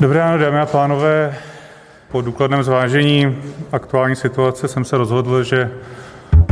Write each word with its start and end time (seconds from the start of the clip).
Dobré 0.00 0.18
ráno, 0.18 0.38
dámy 0.38 0.58
a 0.58 0.66
pánové. 0.66 1.34
Po 2.12 2.20
důkladném 2.20 2.62
zvážení 2.62 3.36
aktuální 3.72 4.16
situace 4.16 4.68
jsem 4.68 4.84
se 4.84 4.96
rozhodl, 4.96 5.42
že 5.42 5.70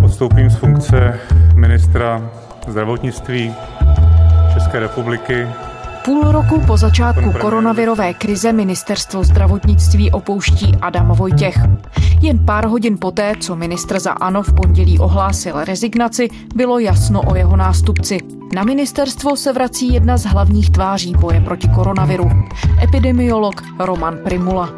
odstoupím 0.02 0.50
z 0.50 0.56
funkce 0.56 1.20
ministra 1.54 2.30
zdravotnictví 2.68 3.54
České 4.54 4.78
republiky 4.78 5.48
Půl 6.04 6.32
roku 6.32 6.60
po 6.66 6.76
začátku 6.76 7.32
koronavirové 7.40 8.14
krize 8.14 8.52
ministerstvo 8.52 9.24
zdravotnictví 9.24 10.12
opouští 10.12 10.76
Adam 10.82 11.08
Vojtěch. 11.08 11.56
Jen 12.20 12.38
pár 12.46 12.66
hodin 12.66 12.98
poté, 12.98 13.34
co 13.40 13.56
ministr 13.56 13.98
za 13.98 14.12
ANO 14.12 14.42
v 14.42 14.54
pondělí 14.54 14.98
ohlásil 14.98 15.64
rezignaci, 15.64 16.28
bylo 16.54 16.78
jasno 16.78 17.22
o 17.22 17.34
jeho 17.34 17.56
nástupci. 17.56 18.18
Na 18.54 18.64
ministerstvo 18.64 19.36
se 19.36 19.52
vrací 19.52 19.94
jedna 19.94 20.16
z 20.16 20.24
hlavních 20.24 20.70
tváří 20.70 21.14
boje 21.14 21.40
proti 21.40 21.68
koronaviru. 21.68 22.30
Epidemiolog 22.82 23.62
Roman 23.78 24.18
Primula. 24.24 24.70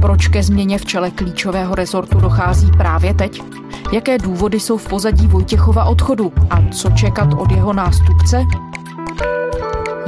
Proč 0.00 0.28
ke 0.28 0.42
změně 0.42 0.78
v 0.78 0.84
čele 0.84 1.10
klíčového 1.10 1.74
rezortu 1.74 2.20
dochází 2.20 2.70
právě 2.76 3.14
teď? 3.14 3.42
Jaké 3.92 4.18
důvody 4.18 4.60
jsou 4.60 4.76
v 4.76 4.88
pozadí 4.88 5.26
Vojtěchova 5.26 5.84
odchodu 5.84 6.32
a 6.50 6.62
co 6.72 6.90
čekat 6.90 7.28
od 7.38 7.50
jeho 7.50 7.72
nástupce? 7.72 8.46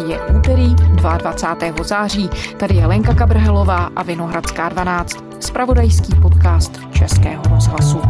Je 0.07 0.21
úterý 0.37 0.75
22. 0.75 1.85
září. 1.85 2.31
Tady 2.57 2.75
je 2.75 2.87
Lenka 2.87 3.15
Kabrhelová 3.15 3.91
a 3.97 4.03
Vinohradská 4.03 4.69
12. 4.69 5.17
Spravodajský 5.41 6.15
podcast 6.23 6.81
Českého 6.93 7.43
rozhlasu. 7.51 8.01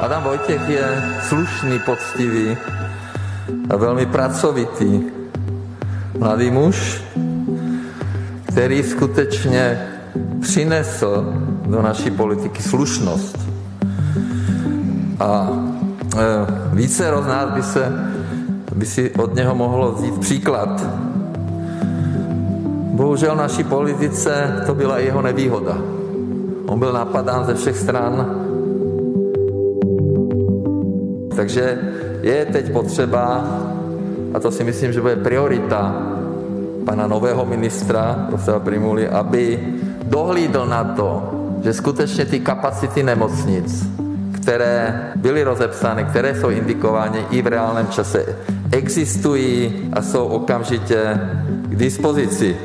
Adam 0.00 0.22
Vojtěch 0.22 0.68
je 0.68 1.02
slušný, 1.28 1.78
poctivý 1.78 2.56
a 3.70 3.76
velmi 3.76 4.06
pracovitý 4.06 5.00
mladý 6.18 6.50
muž, 6.50 7.02
který 8.42 8.82
skutečně 8.82 9.88
přinesl 10.40 11.34
do 11.66 11.82
naší 11.82 12.10
politiky 12.10 12.62
slušnost. 12.62 13.38
A 15.20 15.48
e, 16.16 16.26
více 16.72 17.04
z 17.04 17.50
by 17.50 17.62
se 17.62 18.09
by 18.74 18.86
si 18.86 19.10
od 19.10 19.34
něho 19.34 19.54
mohlo 19.54 19.92
vzít 19.92 20.18
příklad. 20.20 20.86
Bohužel 22.92 23.36
naší 23.36 23.64
politice 23.64 24.62
to 24.66 24.74
byla 24.74 24.98
jeho 24.98 25.22
nevýhoda. 25.22 25.78
On 26.66 26.78
byl 26.78 26.92
napadán 26.92 27.44
ze 27.46 27.54
všech 27.54 27.76
stran. 27.76 28.36
Takže 31.36 31.78
je 32.22 32.44
teď 32.44 32.72
potřeba, 32.72 33.44
a 34.34 34.40
to 34.40 34.50
si 34.50 34.64
myslím, 34.64 34.92
že 34.92 35.00
bude 35.00 35.16
priorita 35.16 35.96
pana 36.84 37.06
nového 37.06 37.46
ministra, 37.46 38.26
profesora 38.28 38.58
Primuly, 38.60 39.08
aby 39.08 39.58
dohlídl 40.04 40.66
na 40.66 40.84
to, 40.84 41.22
že 41.62 41.72
skutečně 41.72 42.24
ty 42.24 42.40
kapacity 42.40 43.02
nemocnic, 43.02 43.86
které 44.42 45.12
byly 45.16 45.42
rozepsány, 45.42 46.04
které 46.04 46.40
jsou 46.40 46.50
indikovány 46.50 47.24
i 47.30 47.42
v 47.42 47.46
reálném 47.46 47.88
čase, 47.88 48.36
existují 48.72 49.72
a 49.92 50.02
jsou 50.02 50.26
okamžitě 50.26 51.20
k 51.68 51.76
dispozici. 51.76 52.56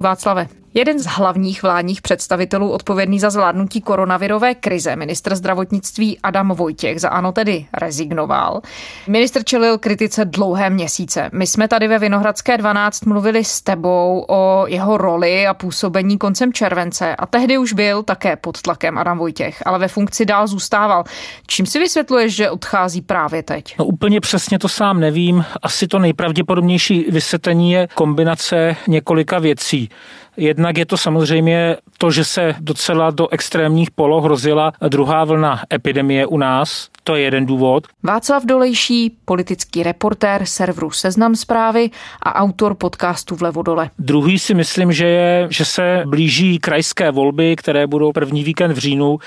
Václave, 0.00 0.46
Jeden 0.76 0.98
z 0.98 1.06
hlavních 1.06 1.62
vládních 1.62 2.02
představitelů 2.02 2.70
odpovědný 2.70 3.20
za 3.20 3.30
zvládnutí 3.30 3.80
koronavirové 3.80 4.54
krize, 4.54 4.96
ministr 4.96 5.34
zdravotnictví 5.34 6.18
Adam 6.22 6.48
Vojtěch, 6.48 7.00
za 7.00 7.08
ano 7.08 7.32
tedy 7.32 7.66
rezignoval. 7.72 8.60
Ministr 9.08 9.44
čelil 9.44 9.78
kritice 9.78 10.24
dlouhé 10.24 10.70
měsíce. 10.70 11.30
My 11.32 11.46
jsme 11.46 11.68
tady 11.68 11.88
ve 11.88 11.98
Vinohradské 11.98 12.58
12 12.58 13.04
mluvili 13.04 13.44
s 13.44 13.60
tebou 13.60 14.24
o 14.28 14.64
jeho 14.66 14.96
roli 14.96 15.46
a 15.46 15.54
působení 15.54 16.18
koncem 16.18 16.52
července 16.52 17.16
a 17.16 17.26
tehdy 17.26 17.58
už 17.58 17.72
byl 17.72 18.02
také 18.02 18.36
pod 18.36 18.62
tlakem 18.62 18.98
Adam 18.98 19.18
Vojtěch, 19.18 19.62
ale 19.66 19.78
ve 19.78 19.88
funkci 19.88 20.24
dál 20.24 20.46
zůstával. 20.46 21.04
Čím 21.46 21.66
si 21.66 21.78
vysvětluješ, 21.78 22.34
že 22.34 22.50
odchází 22.50 23.02
právě 23.02 23.42
teď? 23.42 23.74
No 23.78 23.84
úplně 23.84 24.20
přesně 24.20 24.58
to 24.58 24.68
sám 24.68 25.00
nevím. 25.00 25.44
Asi 25.62 25.88
to 25.88 25.98
nejpravděpodobnější 25.98 27.06
vysvětlení 27.10 27.72
je 27.72 27.88
kombinace 27.94 28.76
několika 28.88 29.38
věcí. 29.38 29.88
Jednak 30.36 30.78
je 30.78 30.86
to 30.86 30.96
samozřejmě 30.96 31.76
to, 31.98 32.10
že 32.10 32.24
se 32.24 32.54
docela 32.60 33.10
do 33.10 33.28
extrémních 33.28 33.90
poloh 33.90 34.24
rozjela 34.24 34.72
druhá 34.88 35.24
vlna 35.24 35.60
epidemie 35.72 36.26
u 36.26 36.38
nás. 36.38 36.88
To 37.04 37.14
je 37.14 37.22
jeden 37.22 37.46
důvod. 37.46 37.86
Václav 38.02 38.44
Dolejší, 38.44 39.16
politický 39.24 39.82
reportér 39.82 40.46
serveru 40.46 40.90
Seznam 40.90 41.36
zprávy 41.36 41.90
a 42.22 42.34
autor 42.34 42.74
podcastu 42.74 43.36
Vlevo 43.36 43.62
dole. 43.62 43.90
Druhý 43.98 44.38
si 44.38 44.54
myslím, 44.54 44.92
že, 44.92 45.06
je, 45.06 45.46
že 45.50 45.64
se 45.64 46.02
blíží 46.06 46.58
krajské 46.58 47.10
volby, 47.10 47.56
které 47.56 47.86
budou 47.86 48.12
první 48.12 48.44
víkend 48.44 48.72
v 48.72 48.78
říjnu 48.78 49.18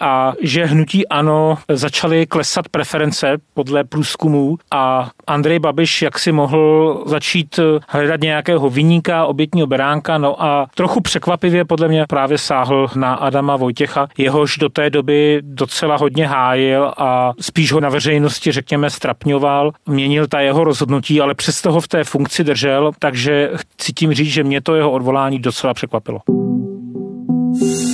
a 0.00 0.32
že 0.40 0.64
hnutí 0.64 1.08
ano 1.08 1.58
začaly 1.68 2.26
klesat 2.26 2.68
preference 2.68 3.38
podle 3.54 3.84
průzkumů 3.84 4.56
a 4.70 5.10
Andrej 5.32 5.58
Babiš 5.58 6.02
jak 6.02 6.18
si 6.18 6.32
mohl 6.32 7.02
začít 7.06 7.60
hledat 7.88 8.20
nějakého 8.20 8.70
vyníka, 8.70 9.26
obětního 9.26 9.66
beránka, 9.66 10.18
no 10.18 10.42
a 10.42 10.66
trochu 10.74 11.00
překvapivě 11.00 11.64
podle 11.64 11.88
mě 11.88 12.04
právě 12.08 12.38
sáhl 12.38 12.88
na 12.96 13.14
Adama 13.14 13.56
Vojtěcha, 13.56 14.08
jehož 14.18 14.56
do 14.56 14.68
té 14.68 14.90
doby 14.90 15.40
docela 15.42 15.96
hodně 15.96 16.26
hájil 16.26 16.92
a 16.96 17.32
spíš 17.40 17.72
ho 17.72 17.80
na 17.80 17.88
veřejnosti, 17.88 18.52
řekněme, 18.52 18.90
strapňoval, 18.90 19.72
měnil 19.86 20.26
ta 20.26 20.40
jeho 20.40 20.64
rozhodnutí, 20.64 21.20
ale 21.20 21.34
přesto 21.34 21.72
ho 21.72 21.80
v 21.80 21.88
té 21.88 22.04
funkci 22.04 22.44
držel, 22.44 22.92
takže 22.98 23.50
chci 23.54 23.92
tím 23.92 24.12
říct, 24.12 24.32
že 24.32 24.44
mě 24.44 24.60
to 24.60 24.74
jeho 24.74 24.90
odvolání 24.90 25.38
docela 25.38 25.74
překvapilo. 25.74 26.18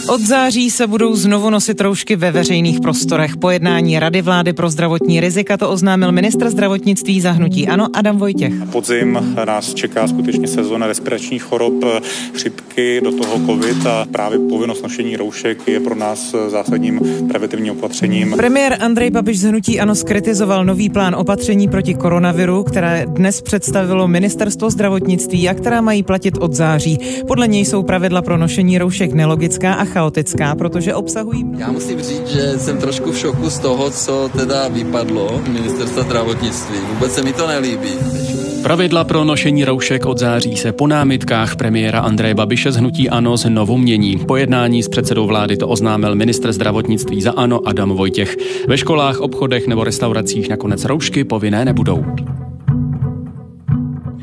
Od 0.09 0.21
září 0.21 0.71
se 0.71 0.87
budou 0.87 1.17
znovu 1.17 1.51
nosit 1.51 1.81
roušky 1.81 2.17
ve 2.17 2.31
veřejných 2.31 2.81
prostorech. 2.81 3.37
Po 3.37 3.51
jednání 3.51 3.99
Rady 3.99 4.23
vlády 4.23 4.53
pro 4.53 4.71
zdravotní 4.71 5.21
rizika 5.21 5.57
to 5.57 5.71
oznámil 5.71 6.13
ministr 6.13 6.51
zdravotnictví 6.51 7.21
zahnutí 7.21 7.69
Ano 7.69 7.87
Adam 7.95 8.19
Vojtěch. 8.19 8.53
Podzim 8.73 9.35
nás 9.47 9.75
čeká 9.75 10.09
skutečně 10.09 10.49
sezóna 10.49 10.87
respiračních 10.87 11.43
chorob, 11.43 11.75
chřipky, 12.35 13.01
do 13.05 13.13
toho 13.13 13.47
covid 13.47 13.87
a 13.87 14.07
právě 14.13 14.39
povinnost 14.39 14.83
nošení 14.83 15.17
roušek 15.17 15.69
je 15.69 15.81
pro 15.81 15.95
nás 15.95 16.35
zásadním 16.49 17.01
preventivním 17.29 17.73
opatřením. 17.73 18.35
Premiér 18.37 18.77
Andrej 18.81 19.11
Babiš 19.11 19.39
z 19.41 19.45
hnutí 19.45 19.81
Ano 19.81 19.95
skritizoval 19.95 20.65
nový 20.65 20.91
plán 20.91 21.15
opatření 21.15 21.69
proti 21.69 21.95
koronaviru, 21.95 22.63
které 22.63 23.07
dnes 23.09 23.43
představilo 23.43 24.09
ministerstvo 24.09 24.71
zdravotnictví 24.71 25.49
a 25.49 25.55
která 25.55 25.81
mají 25.81 26.03
platit 26.03 26.35
od 26.41 26.53
září. 26.53 26.99
Podle 27.27 27.49
něj 27.49 27.65
jsou 27.65 27.83
pravidla 27.83 28.23
pro 28.23 28.37
nošení 28.37 28.79
roušek 28.79 29.13
nelogická 29.13 29.75
a 29.75 29.85
chaotická, 29.99 30.55
protože 30.55 30.95
obsahují... 30.95 31.45
Já 31.59 31.73
musím 31.73 32.03
říct, 32.03 32.29
že 32.29 32.59
jsem 32.59 32.79
trošku 32.79 33.13
v 33.13 33.19
šoku 33.19 33.51
z 33.51 33.59
toho, 33.59 33.91
co 33.91 34.31
teda 34.37 34.69
vypadlo 34.69 35.43
ministerstva 35.49 36.03
zdravotnictví. 36.03 36.77
Vůbec 36.95 37.15
se 37.15 37.23
mi 37.23 37.33
to 37.33 37.47
nelíbí. 37.47 37.89
Pravidla 38.63 39.05
pro 39.05 39.25
nošení 39.25 39.65
roušek 39.65 40.07
od 40.07 40.19
září 40.19 40.57
se 40.57 40.73
po 40.73 40.87
námitkách 40.87 41.57
premiéra 41.57 42.01
Andreje 42.01 42.35
Babiše 42.35 42.73
z 42.73 42.77
hnutí 42.77 43.11
ANO 43.11 43.37
znovu 43.37 43.79
mění. 43.79 44.17
Po 44.17 44.37
jednání 44.37 44.83
s 44.83 44.89
předsedou 44.89 45.27
vlády 45.27 45.57
to 45.57 45.69
oznámil 45.69 46.15
ministr 46.15 46.53
zdravotnictví 46.53 47.23
za 47.23 47.33
ANO 47.33 47.69
Adam 47.69 47.91
Vojtěch. 47.91 48.37
Ve 48.69 48.79
školách, 48.79 49.21
obchodech 49.21 49.67
nebo 49.67 49.85
restauracích 49.85 50.49
nakonec 50.49 50.85
roušky 50.85 51.25
povinné 51.25 51.65
nebudou. 51.65 52.05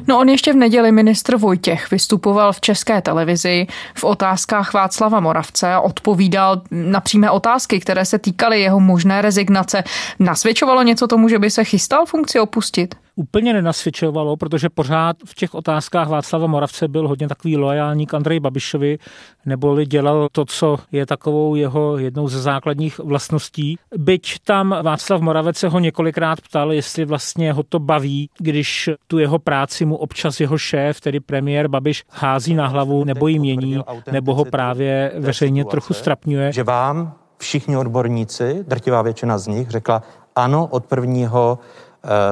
No 0.07 0.19
on 0.19 0.29
ještě 0.29 0.53
v 0.53 0.55
neděli 0.55 0.91
ministr 0.91 1.38
Vojtěch 1.38 1.91
vystupoval 1.91 2.53
v 2.53 2.61
české 2.61 3.01
televizi 3.01 3.67
v 3.93 4.03
otázkách 4.03 4.73
Václava 4.73 5.19
Moravce 5.19 5.73
a 5.73 5.79
odpovídal 5.79 6.61
na 6.71 6.99
přímé 6.99 7.31
otázky, 7.31 7.79
které 7.79 8.05
se 8.05 8.19
týkaly 8.19 8.61
jeho 8.61 8.79
možné 8.79 9.21
rezignace. 9.21 9.83
Nasvědčovalo 10.19 10.81
něco 10.81 11.07
tomu, 11.07 11.29
že 11.29 11.39
by 11.39 11.49
se 11.49 11.63
chystal 11.63 12.05
funkci 12.05 12.39
opustit? 12.39 12.95
Úplně 13.15 13.53
nenasvědčovalo, 13.53 14.37
protože 14.37 14.69
pořád 14.69 15.17
v 15.25 15.33
těch 15.33 15.53
otázkách 15.53 16.07
Václava 16.07 16.47
Moravce 16.47 16.87
byl 16.87 17.07
hodně 17.07 17.28
takový 17.28 17.57
loajální 17.57 18.05
k 18.05 18.13
Andreji 18.13 18.40
Babišovi, 18.40 18.97
neboli 19.45 19.85
dělal 19.85 20.28
to, 20.31 20.45
co 20.45 20.78
je 20.91 21.05
takovou 21.05 21.55
jeho 21.55 21.97
jednou 21.97 22.28
ze 22.28 22.41
základních 22.41 22.99
vlastností. 22.99 23.78
Byť 23.97 24.40
tam 24.43 24.75
Václav 24.81 25.22
Moravec 25.22 25.57
se 25.57 25.67
ho 25.67 25.79
několikrát 25.79 26.41
ptal, 26.41 26.73
jestli 26.73 27.05
vlastně 27.05 27.53
ho 27.53 27.63
to 27.63 27.79
baví, 27.79 28.29
když 28.37 28.90
tu 29.07 29.17
jeho 29.17 29.40
práci 29.40 29.85
mu 29.85 29.95
občas 29.95 30.40
jeho 30.40 30.57
šéf, 30.57 31.01
tedy 31.01 31.19
premiér 31.19 31.67
Babiš, 31.67 32.03
hází 32.09 32.53
na 32.53 32.67
hlavu 32.67 33.03
nebo 33.03 33.28
ji 33.28 33.40
mění, 33.40 33.79
nebo 34.11 34.34
ho 34.34 34.45
právě 34.45 35.11
veřejně 35.19 35.66
trochu 35.66 35.93
strapňuje. 35.93 36.53
Že 36.53 36.63
vám 36.63 37.13
všichni 37.37 37.78
odborníci, 37.78 38.63
drtivá 38.67 39.01
většina 39.01 39.37
z 39.37 39.47
nich, 39.47 39.69
řekla 39.69 40.01
ano, 40.35 40.67
od 40.72 40.85
prvního 40.85 41.59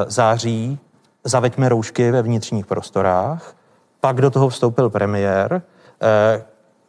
září 0.07 0.79
zaveďme 1.23 1.69
roušky 1.69 2.11
ve 2.11 2.21
vnitřních 2.21 2.65
prostorách, 2.65 3.55
pak 3.99 4.21
do 4.21 4.29
toho 4.29 4.49
vstoupil 4.49 4.89
premiér, 4.89 5.61
eh, 6.01 6.43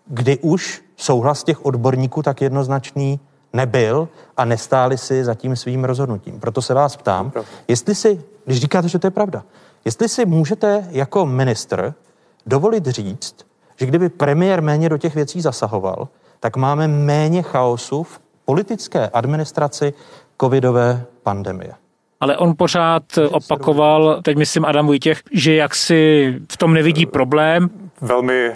kdy 0.07 0.39
už 0.39 0.83
souhlas 0.97 1.45
těch 1.45 1.65
odborníků 1.67 2.23
tak 2.23 2.41
jednoznačný 2.41 3.21
nebyl 3.53 4.09
a 4.37 4.45
nestáli 4.45 4.99
si 4.99 5.25
za 5.25 5.35
tím 5.35 5.57
svým 5.57 5.85
rozhodnutím. 5.85 6.41
Proto 6.41 6.63
se 6.63 6.75
vás 6.75 6.97
ptám, 6.97 7.33
jestli 7.69 7.95
si, 7.95 8.25
když 8.45 8.61
říkáte, 8.61 8.89
že 8.89 8.99
to 8.99 9.07
je 9.07 9.11
pravda, 9.11 9.45
jestli 9.85 10.09
si 10.09 10.27
můžete 10.27 10.89
jako 10.91 11.27
ministr 11.27 11.95
dovolit 12.47 12.87
říct, 12.87 13.37
že 13.77 13.87
kdyby 13.87 14.09
premiér 14.09 14.63
méně 14.63 14.89
do 14.89 14.99
těch 14.99 15.15
věcí 15.15 15.41
zasahoval, 15.41 16.09
tak 16.41 16.57
máme 16.57 16.89
méně 16.89 17.43
chaosu 17.43 18.03
v 18.03 18.21
politické 18.45 19.09
administraci 19.09 19.95
covidové 20.41 21.05
pandemie 21.23 21.75
ale 22.25 22.37
on 22.37 22.55
pořád 22.57 23.03
opakoval, 23.31 24.21
teď 24.23 24.37
myslím 24.37 24.65
Adam 24.65 24.87
Vojtěch, 24.87 25.23
že 25.33 25.55
jak 25.55 25.75
si 25.75 26.35
v 26.53 26.57
tom 26.57 26.75
nevidí 26.75 27.07
problém. 27.07 27.71
Velmi 28.05 28.47
eh, 28.47 28.55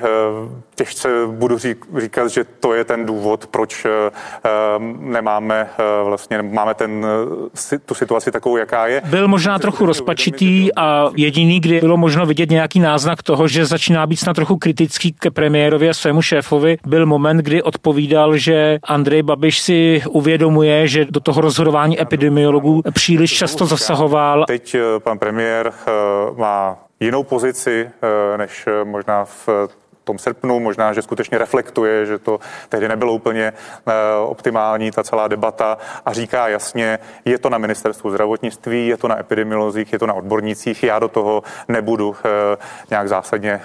těžce 0.74 1.08
budu 1.26 1.58
říkat, 1.98 2.28
že 2.28 2.44
to 2.44 2.74
je 2.74 2.84
ten 2.84 3.06
důvod, 3.06 3.46
proč 3.46 3.84
eh, 3.84 3.90
eh, 4.44 4.50
nemáme 4.98 5.68
vlastně, 6.04 6.42
máme 6.42 6.74
ten, 6.74 7.06
tu 7.86 7.94
situaci 7.94 8.30
takovou, 8.30 8.56
jaká 8.56 8.86
je. 8.86 9.02
Byl 9.04 9.28
možná 9.28 9.58
trochu 9.58 9.86
rozpačitý 9.86 10.74
a 10.76 11.10
jediný, 11.16 11.60
kdy 11.60 11.80
bylo 11.80 11.96
možno 11.96 12.26
vidět 12.26 12.50
nějaký 12.50 12.80
náznak 12.80 13.22
toho, 13.22 13.48
že 13.48 13.66
začíná 13.66 14.06
být 14.06 14.16
snad 14.16 14.34
trochu 14.34 14.56
kritický 14.56 15.12
ke 15.12 15.30
premiérovi 15.30 15.88
a 15.88 15.94
svému 15.94 16.22
šéfovi, 16.22 16.78
byl 16.86 17.06
moment, 17.06 17.36
kdy 17.36 17.62
odpovídal, 17.62 18.36
že 18.36 18.78
Andrej 18.84 19.22
Babiš 19.22 19.60
si 19.60 20.02
uvědomuje, 20.08 20.88
že 20.88 21.04
do 21.04 21.20
toho 21.20 21.40
rozhodování 21.40 22.00
epidemiologů 22.02 22.82
příliš 22.92 23.32
často 23.32 23.66
zasahoval. 23.66 24.44
Teď 24.46 24.76
pan 24.98 25.18
premiér 25.18 25.72
má 26.36 26.87
jinou 27.00 27.22
pozici, 27.22 27.90
než 28.36 28.68
možná 28.84 29.24
v 29.24 29.48
tom 30.04 30.18
srpnu, 30.18 30.60
možná, 30.60 30.92
že 30.92 31.02
skutečně 31.02 31.38
reflektuje, 31.38 32.06
že 32.06 32.18
to 32.18 32.38
tehdy 32.68 32.88
nebylo 32.88 33.12
úplně 33.12 33.52
optimální, 34.26 34.90
ta 34.90 35.02
celá 35.02 35.28
debata 35.28 35.78
a 36.04 36.12
říká 36.12 36.48
jasně, 36.48 36.98
je 37.24 37.38
to 37.38 37.50
na 37.50 37.58
ministerstvu 37.58 38.10
zdravotnictví, 38.10 38.86
je 38.86 38.96
to 38.96 39.08
na 39.08 39.20
epidemiolozích, 39.20 39.92
je 39.92 39.98
to 39.98 40.06
na 40.06 40.14
odbornících, 40.14 40.82
já 40.82 40.98
do 40.98 41.08
toho 41.08 41.42
nebudu 41.68 42.16
nějak 42.90 43.08
zásadně 43.08 43.60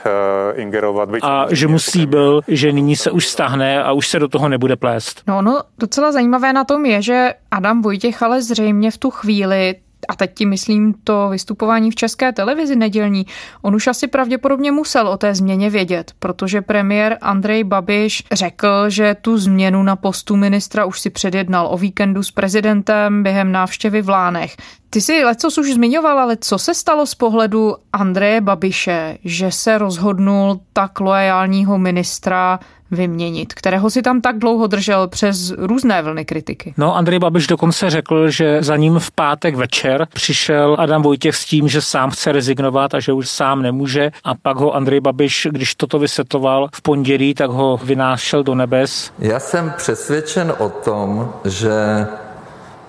ingerovat. 0.55 1.09
Byť 1.09 1.23
a 1.23 1.45
že 1.49 1.67
musí 1.67 2.05
byl, 2.05 2.41
že 2.47 2.71
nyní 2.71 2.95
se 2.95 3.11
už 3.11 3.27
stahne 3.27 3.83
a 3.83 3.91
už 3.91 4.07
se 4.07 4.19
do 4.19 4.27
toho 4.27 4.49
nebude 4.49 4.75
plést. 4.75 5.21
No, 5.27 5.41
no, 5.41 5.61
docela 5.77 6.11
zajímavé 6.11 6.53
na 6.53 6.63
tom 6.63 6.85
je, 6.85 7.01
že 7.01 7.33
Adam 7.51 7.81
Vojtěch 7.81 8.23
ale 8.23 8.41
zřejmě 8.41 8.91
v 8.91 8.97
tu 8.97 9.09
chvíli 9.09 9.75
a 10.07 10.15
teď 10.15 10.33
ti 10.33 10.45
myslím 10.45 10.93
to 11.03 11.29
vystupování 11.29 11.91
v 11.91 11.95
české 11.95 12.31
televizi 12.31 12.75
nedělní, 12.75 13.25
on 13.61 13.75
už 13.75 13.87
asi 13.87 14.07
pravděpodobně 14.07 14.71
musel 14.71 15.07
o 15.07 15.17
té 15.17 15.35
změně 15.35 15.69
vědět, 15.69 16.11
protože 16.19 16.61
premiér 16.61 17.17
Andrej 17.21 17.63
Babiš 17.63 18.23
řekl, 18.31 18.89
že 18.89 19.15
tu 19.21 19.37
změnu 19.37 19.83
na 19.83 19.95
postu 19.95 20.35
ministra 20.35 20.85
už 20.85 20.99
si 20.99 21.09
předjednal 21.09 21.67
o 21.71 21.77
víkendu 21.77 22.23
s 22.23 22.31
prezidentem 22.31 23.23
během 23.23 23.51
návštěvy 23.51 24.01
v 24.01 24.09
Lánech. 24.09 24.55
Ty 24.93 25.01
jsi 25.01 25.23
lecos 25.23 25.57
už 25.57 25.73
zmiňoval, 25.73 26.19
ale 26.19 26.37
co 26.37 26.57
se 26.57 26.73
stalo 26.73 27.05
z 27.05 27.15
pohledu 27.15 27.75
Andreje 27.93 28.41
Babiše, 28.41 29.17
že 29.23 29.51
se 29.51 29.77
rozhodnul 29.77 30.59
tak 30.73 30.99
loajálního 30.99 31.77
ministra 31.77 32.59
vyměnit, 32.91 33.53
kterého 33.53 33.89
si 33.89 34.01
tam 34.01 34.21
tak 34.21 34.37
dlouho 34.37 34.67
držel 34.67 35.07
přes 35.07 35.53
různé 35.57 36.01
vlny 36.01 36.25
kritiky. 36.25 36.73
No, 36.77 36.95
Andrej 36.95 37.19
Babiš 37.19 37.47
dokonce 37.47 37.89
řekl, 37.89 38.29
že 38.29 38.63
za 38.63 38.77
ním 38.77 38.99
v 38.99 39.11
pátek 39.11 39.55
večer 39.55 40.07
přišel 40.13 40.75
Adam 40.79 41.01
Vojtěch 41.01 41.35
s 41.35 41.45
tím, 41.45 41.67
že 41.67 41.81
sám 41.81 42.09
chce 42.09 42.31
rezignovat 42.31 42.93
a 42.93 42.99
že 42.99 43.13
už 43.13 43.29
sám 43.29 43.61
nemůže 43.61 44.11
a 44.23 44.35
pak 44.35 44.57
ho 44.57 44.75
Andrej 44.75 44.99
Babiš, 44.99 45.47
když 45.51 45.75
toto 45.75 45.99
vysvětloval 45.99 46.67
v 46.75 46.81
pondělí, 46.81 47.33
tak 47.33 47.49
ho 47.49 47.79
vynášel 47.83 48.43
do 48.43 48.55
nebes. 48.55 49.11
Já 49.19 49.39
jsem 49.39 49.73
přesvědčen 49.77 50.53
o 50.57 50.69
tom, 50.69 51.33
že 51.45 52.07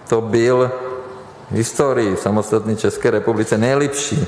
to 0.08 0.20
byl 0.20 0.70
v 1.54 1.56
historii 1.56 2.16
samostatné 2.16 2.76
České 2.76 3.10
republice 3.10 3.58
nejlepší 3.58 4.26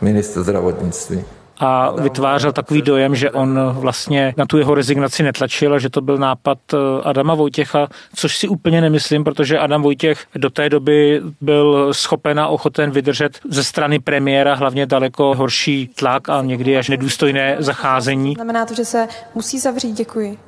minister 0.00 0.42
zdravotnictví 0.42 1.24
a 1.60 1.90
vytvářel 1.90 2.52
takový 2.52 2.82
dojem, 2.82 3.14
že 3.14 3.30
on 3.30 3.60
vlastně 3.72 4.34
na 4.36 4.46
tu 4.46 4.58
jeho 4.58 4.74
rezignaci 4.74 5.22
netlačil 5.22 5.74
a 5.74 5.78
že 5.78 5.90
to 5.90 6.00
byl 6.00 6.18
nápad 6.18 6.58
eh, 6.74 6.76
Adama 7.04 7.34
Vojtěcha, 7.34 7.88
což 8.14 8.36
si 8.36 8.48
úplně 8.48 8.80
nemyslím, 8.80 9.24
protože 9.24 9.58
Adam 9.58 9.82
Vojtěch 9.82 10.26
do 10.34 10.50
té 10.50 10.68
doby 10.68 11.22
byl 11.40 11.94
schopen 11.94 12.40
a 12.40 12.48
ochoten 12.48 12.90
vydržet 12.90 13.38
ze 13.50 13.64
strany 13.64 13.98
premiéra 13.98 14.54
hlavně 14.54 14.86
daleko 14.86 15.34
horší 15.34 15.90
tlak 15.94 16.28
a 16.28 16.42
někdy 16.42 16.78
až 16.78 16.88
nedůstojné 16.88 17.56
zacházení. 17.58 18.34
Znamená 18.34 18.66
to, 18.66 18.74
že 18.74 18.84
se 18.84 19.08
musí 19.34 19.58
zavřít? 19.58 19.92
Děkuji. 19.92 20.38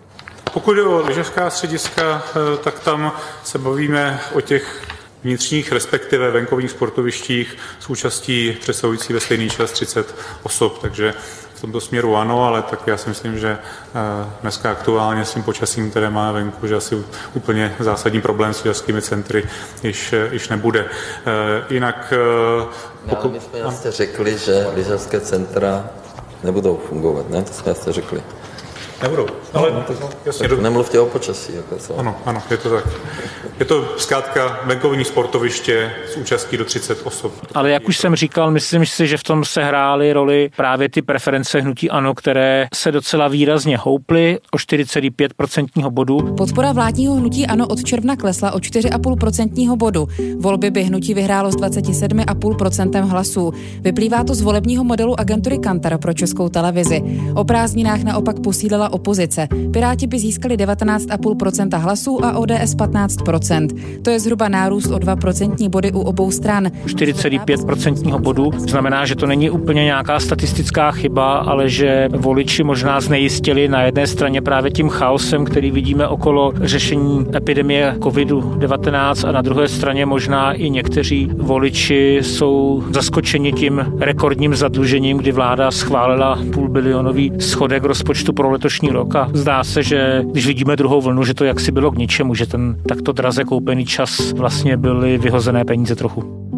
Pokud 0.53 0.77
je 0.77 0.83
o 0.83 1.07
lyžařská 1.07 1.51
střediska, 1.51 2.23
eh, 2.29 2.57
tak 2.57 2.81
tam 2.81 3.13
se 3.45 3.59
bavíme 3.59 4.21
o 4.33 4.41
těch 4.41 4.90
vnitřních, 5.25 5.73
respektive 5.73 6.31
venkovních 6.31 6.71
sportovištích 6.71 7.57
s 7.81 7.91
účastí 7.91 8.57
přesahující 8.61 9.13
ve 9.13 9.21
stejný 9.21 9.51
čas 9.51 9.73
30 9.73 10.15
osob, 10.43 10.79
takže 10.79 11.15
v 11.55 11.61
tomto 11.61 11.81
směru 11.81 12.17
ano, 12.17 12.45
ale 12.45 12.63
tak 12.63 12.87
já 12.87 12.97
si 12.97 13.09
myslím, 13.09 13.39
že 13.39 13.49
eh, 13.59 14.31
dneska 14.43 14.71
aktuálně 14.71 15.25
s 15.25 15.35
tím 15.35 15.43
počasím, 15.43 15.91
které 15.91 16.11
má 16.11 16.33
venku, 16.33 16.67
že 16.67 16.77
asi 16.77 17.05
úplně 17.35 17.77
zásadní 17.81 18.21
problém 18.21 18.55
s 18.55 18.65
lyžařskými 18.65 19.03
centry 19.03 19.45
již, 19.83 20.13
eh, 20.13 20.29
již 20.33 20.49
nebude. 20.49 20.85
Eh, 20.85 21.65
jinak... 21.75 22.13
Pokud... 23.09 23.29
No, 23.29 23.31
my 23.31 23.41
jsme 23.41 23.59
jasně 23.59 23.91
řekli, 23.91 24.39
že 24.39 24.67
lyžařské 24.75 25.21
centra 25.21 25.91
nebudou 26.45 26.81
fungovat, 26.89 27.31
ne? 27.31 27.43
To 27.43 27.53
jsme 27.53 27.69
jasně 27.69 27.93
řekli. 27.93 28.23
Nebudou. 29.03 29.27
Ale 29.55 29.71
no, 29.71 29.81
tak, 29.81 29.97
jasně, 30.27 30.49
tak 30.49 30.61
nemluvte 30.61 31.01
o 31.01 31.07
počasí. 31.07 31.55
Jako 31.55 31.77
co? 31.77 31.99
Ano, 31.99 32.17
ano, 32.27 32.43
je 32.51 32.57
to 32.57 32.71
tak. 32.71 32.85
Je 33.59 33.65
to 33.67 33.95
zkrátka 33.97 34.61
venkovní 34.65 35.05
sportoviště 35.05 35.93
s 36.13 36.17
účastí 36.17 36.57
do 36.57 36.65
30 36.65 36.99
osob. 37.05 37.33
Ale 37.55 37.71
jak 37.71 37.89
už 37.89 37.99
jsem 37.99 38.17
říkal, 38.17 38.51
myslím 38.51 38.87
si, 38.87 39.07
že 39.07 39.17
v 39.17 39.23
tom 39.23 39.45
se 39.45 39.65
hrály 39.65 40.13
roli 40.13 40.51
právě 40.57 40.89
ty 40.89 41.03
preference 41.03 41.61
hnutí 41.61 41.91
ANO, 41.91 42.15
které 42.15 42.69
se 42.75 42.93
docela 42.93 43.29
výrazně 43.29 43.79
houply 43.79 44.39
o 44.53 44.57
4,5% 44.57 45.91
bodu. 45.91 46.35
Podpora 46.37 46.73
vládního 46.73 47.15
hnutí 47.15 47.47
ANO 47.47 47.67
od 47.67 47.85
června 47.85 48.17
klesla 48.17 48.53
o 48.53 48.59
4,5% 48.59 49.77
bodu. 49.77 50.09
Volby 50.39 50.71
by 50.71 50.83
hnutí 50.83 51.15
vyhrálo 51.15 51.53
s 51.53 51.57
27,5% 51.57 53.09
hlasů. 53.09 53.53
Vyplývá 53.81 54.25
to 54.25 54.35
z 54.35 54.41
volebního 54.43 54.85
modelu 54.85 55.21
agentury 55.21 55.59
Kantar 55.59 55.99
pro 55.99 56.13
českou 56.13 56.49
televizi. 56.49 57.03
O 57.35 57.45
prázdninách 57.45 58.03
naopak 58.03 58.41
posílila 58.41 58.90
opozice. 58.91 59.49
Piráti 59.73 60.07
by 60.07 60.19
získali 60.19 60.57
19,5% 60.57 61.79
hlasů 61.79 62.25
a 62.25 62.39
ODS 62.39 62.77
15%. 62.77 63.69
To 64.03 64.11
je 64.11 64.21
zhruba 64.21 64.49
nárůst 64.49 64.91
o 64.91 64.97
2% 64.97 65.69
body 65.69 65.93
u 65.93 66.01
obou 66.01 66.31
stran. 66.31 66.67
4,5% 66.87 68.21
bodu 68.21 68.51
znamená, 68.57 69.07
že 69.07 69.17
to 69.17 69.27
není 69.27 69.51
úplně 69.51 69.85
nějaká 69.85 70.21
statistická 70.21 70.91
chyba, 70.91 71.39
ale 71.39 71.69
že 71.69 72.09
voliči 72.17 72.63
možná 72.63 73.01
znejistili 73.01 73.69
na 73.69 73.83
jedné 73.83 74.07
straně 74.07 74.43
právě 74.43 74.71
tím 74.71 74.89
chaosem, 74.89 75.45
který 75.45 75.71
vidíme 75.71 76.09
okolo 76.09 76.53
řešení 76.61 77.27
epidemie 77.35 77.95
COVID-19 77.99 79.29
a 79.29 79.33
na 79.33 79.43
druhé 79.43 79.69
straně 79.69 80.07
možná 80.07 80.53
i 80.53 80.71
někteří 80.71 81.31
voliči 81.37 82.19
jsou 82.23 82.85
zaskočeni 82.91 83.53
tím 83.53 83.87
rekordním 83.99 84.55
zadlužením, 84.55 85.19
kdy 85.19 85.33
vláda 85.33 85.71
schválila 85.71 86.39
půl 86.53 86.69
bilionový 86.69 87.33
schodek 87.39 87.85
rozpočtu 87.85 88.33
pro 88.33 88.51
letošní 88.51 88.80
rok 88.89 89.15
a 89.17 89.29
zdá 89.35 89.65
se, 89.65 89.83
že 89.83 90.23
když 90.31 90.47
vidíme 90.47 90.77
druhou 90.77 91.01
vlnu, 91.01 91.25
že 91.25 91.35
to 91.35 91.45
jaksi 91.45 91.73
bylo 91.73 91.91
k 91.91 91.99
ničemu, 91.99 92.35
že 92.35 92.47
ten 92.47 92.77
takto 92.89 93.13
draze 93.13 93.45
koupený 93.45 93.87
čas 93.87 94.33
vlastně 94.33 94.77
byly 94.77 95.19
vyhozené 95.19 95.65
peníze 95.65 95.97
trochu. 95.97 96.50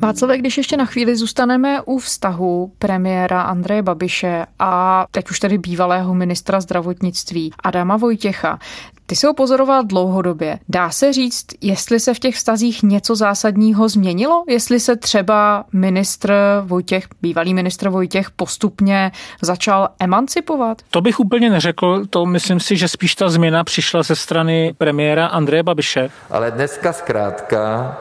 Václavé, 0.00 0.38
když 0.38 0.56
ještě 0.56 0.76
na 0.76 0.84
chvíli 0.84 1.16
zůstaneme 1.16 1.82
u 1.82 1.98
vztahu 1.98 2.72
premiéra 2.78 3.42
Andreje 3.42 3.82
Babiše 3.82 4.46
a 4.58 5.06
teď 5.10 5.30
už 5.30 5.40
tedy 5.40 5.58
bývalého 5.58 6.14
ministra 6.14 6.60
zdravotnictví 6.60 7.52
Adama 7.64 7.96
Vojtěcha, 7.96 8.58
ty 9.06 9.16
jsi 9.16 9.26
ho 9.26 9.34
pozoroval 9.34 9.84
dlouhodobě. 9.84 10.58
Dá 10.68 10.90
se 10.90 11.12
říct, 11.12 11.46
jestli 11.60 12.00
se 12.00 12.14
v 12.14 12.18
těch 12.18 12.34
vztazích 12.34 12.82
něco 12.82 13.14
zásadního 13.16 13.88
změnilo? 13.88 14.44
Jestli 14.48 14.80
se 14.80 14.96
třeba 14.96 15.64
ministr 15.72 16.32
Vojtěch, 16.64 17.08
bývalý 17.22 17.54
ministr 17.54 17.88
Vojtěch 17.88 18.30
postupně 18.30 19.12
začal 19.42 19.88
emancipovat? 20.00 20.82
To 20.90 21.00
bych 21.00 21.20
úplně 21.20 21.50
neřekl, 21.50 22.06
to 22.06 22.26
myslím 22.26 22.60
si, 22.60 22.76
že 22.76 22.88
spíš 22.88 23.14
ta 23.14 23.28
změna 23.28 23.64
přišla 23.64 24.02
ze 24.02 24.16
strany 24.16 24.74
premiéra 24.78 25.26
Andreje 25.26 25.62
Babiše. 25.62 26.10
Ale 26.30 26.50
dneska 26.50 26.92
zkrátka 26.92 27.96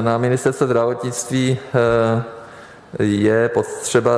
na 0.00 0.18
ministerstve 0.18 0.66
zdravotnictví 0.66 1.58
eh, 1.74 3.04
je 3.04 3.48
potřeba 3.48 4.12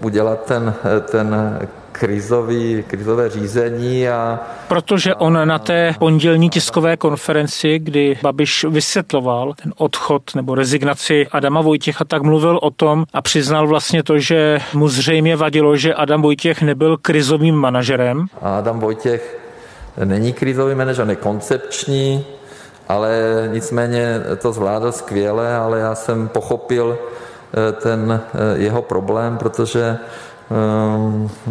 udělat 0.00 0.44
ten, 0.44 0.74
eh, 0.84 1.00
ten 1.00 1.58
krizový, 1.92 2.84
krizové 2.86 3.30
řízení. 3.30 4.08
A, 4.08 4.40
Protože 4.68 5.14
on 5.14 5.48
na 5.48 5.58
té 5.58 5.94
pondělní 5.98 6.50
tiskové 6.50 6.96
konferenci, 6.96 7.78
kdy 7.78 8.18
Babiš 8.22 8.64
vysvětloval 8.64 9.54
ten 9.62 9.72
odchod 9.76 10.22
nebo 10.34 10.54
rezignaci 10.54 11.26
Adama 11.32 11.60
Vojtěcha, 11.60 12.04
tak 12.04 12.22
mluvil 12.22 12.58
o 12.62 12.70
tom 12.70 13.04
a 13.12 13.22
přiznal 13.22 13.66
vlastně 13.66 14.02
to, 14.02 14.18
že 14.18 14.58
mu 14.74 14.88
zřejmě 14.88 15.36
vadilo, 15.36 15.76
že 15.76 15.94
Adam 15.94 16.22
Vojtěch 16.22 16.62
nebyl 16.62 16.96
krizovým 16.96 17.54
manažerem. 17.54 18.26
A 18.42 18.58
Adam 18.58 18.80
Vojtěch 18.80 19.38
není 20.04 20.32
krizový 20.32 20.74
manažer, 20.74 21.10
je 21.10 21.16
koncepční, 21.16 22.24
ale 22.88 23.12
nicméně 23.52 24.20
to 24.38 24.52
zvládl 24.52 24.92
skvěle, 24.92 25.56
ale 25.56 25.78
já 25.78 25.94
jsem 25.94 26.28
pochopil, 26.28 26.98
ten 27.82 28.20
jeho 28.54 28.82
problém, 28.82 29.38
protože 29.38 29.98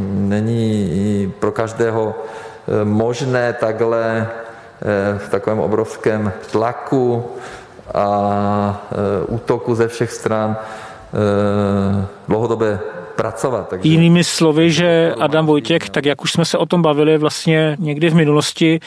není 0.04 1.34
pro 1.40 1.52
každého 1.52 2.16
možné 2.84 3.54
takhle 3.54 4.28
v 5.18 5.30
takovém 5.30 5.60
obrovském 5.60 6.32
tlaku 6.52 7.25
a 7.94 8.88
útoku 9.28 9.75
ze 9.75 9.88
všech 9.88 10.12
stran 10.12 10.58
dlouhodobě 12.28 12.80
pracovat. 13.15 13.70
Takže... 13.70 13.89
Jinými 13.89 14.24
slovy, 14.24 14.72
že 14.72 15.13
Adam 15.20 15.46
Vojtěch, 15.46 15.89
tak 15.89 16.05
jak 16.05 16.22
už 16.22 16.32
jsme 16.32 16.46
se 16.46 16.58
o 16.58 16.65
tom 16.65 16.82
bavili 16.82 17.17
vlastně 17.17 17.75
někdy 17.79 18.10
v 18.10 18.15
minulosti, 18.15 18.79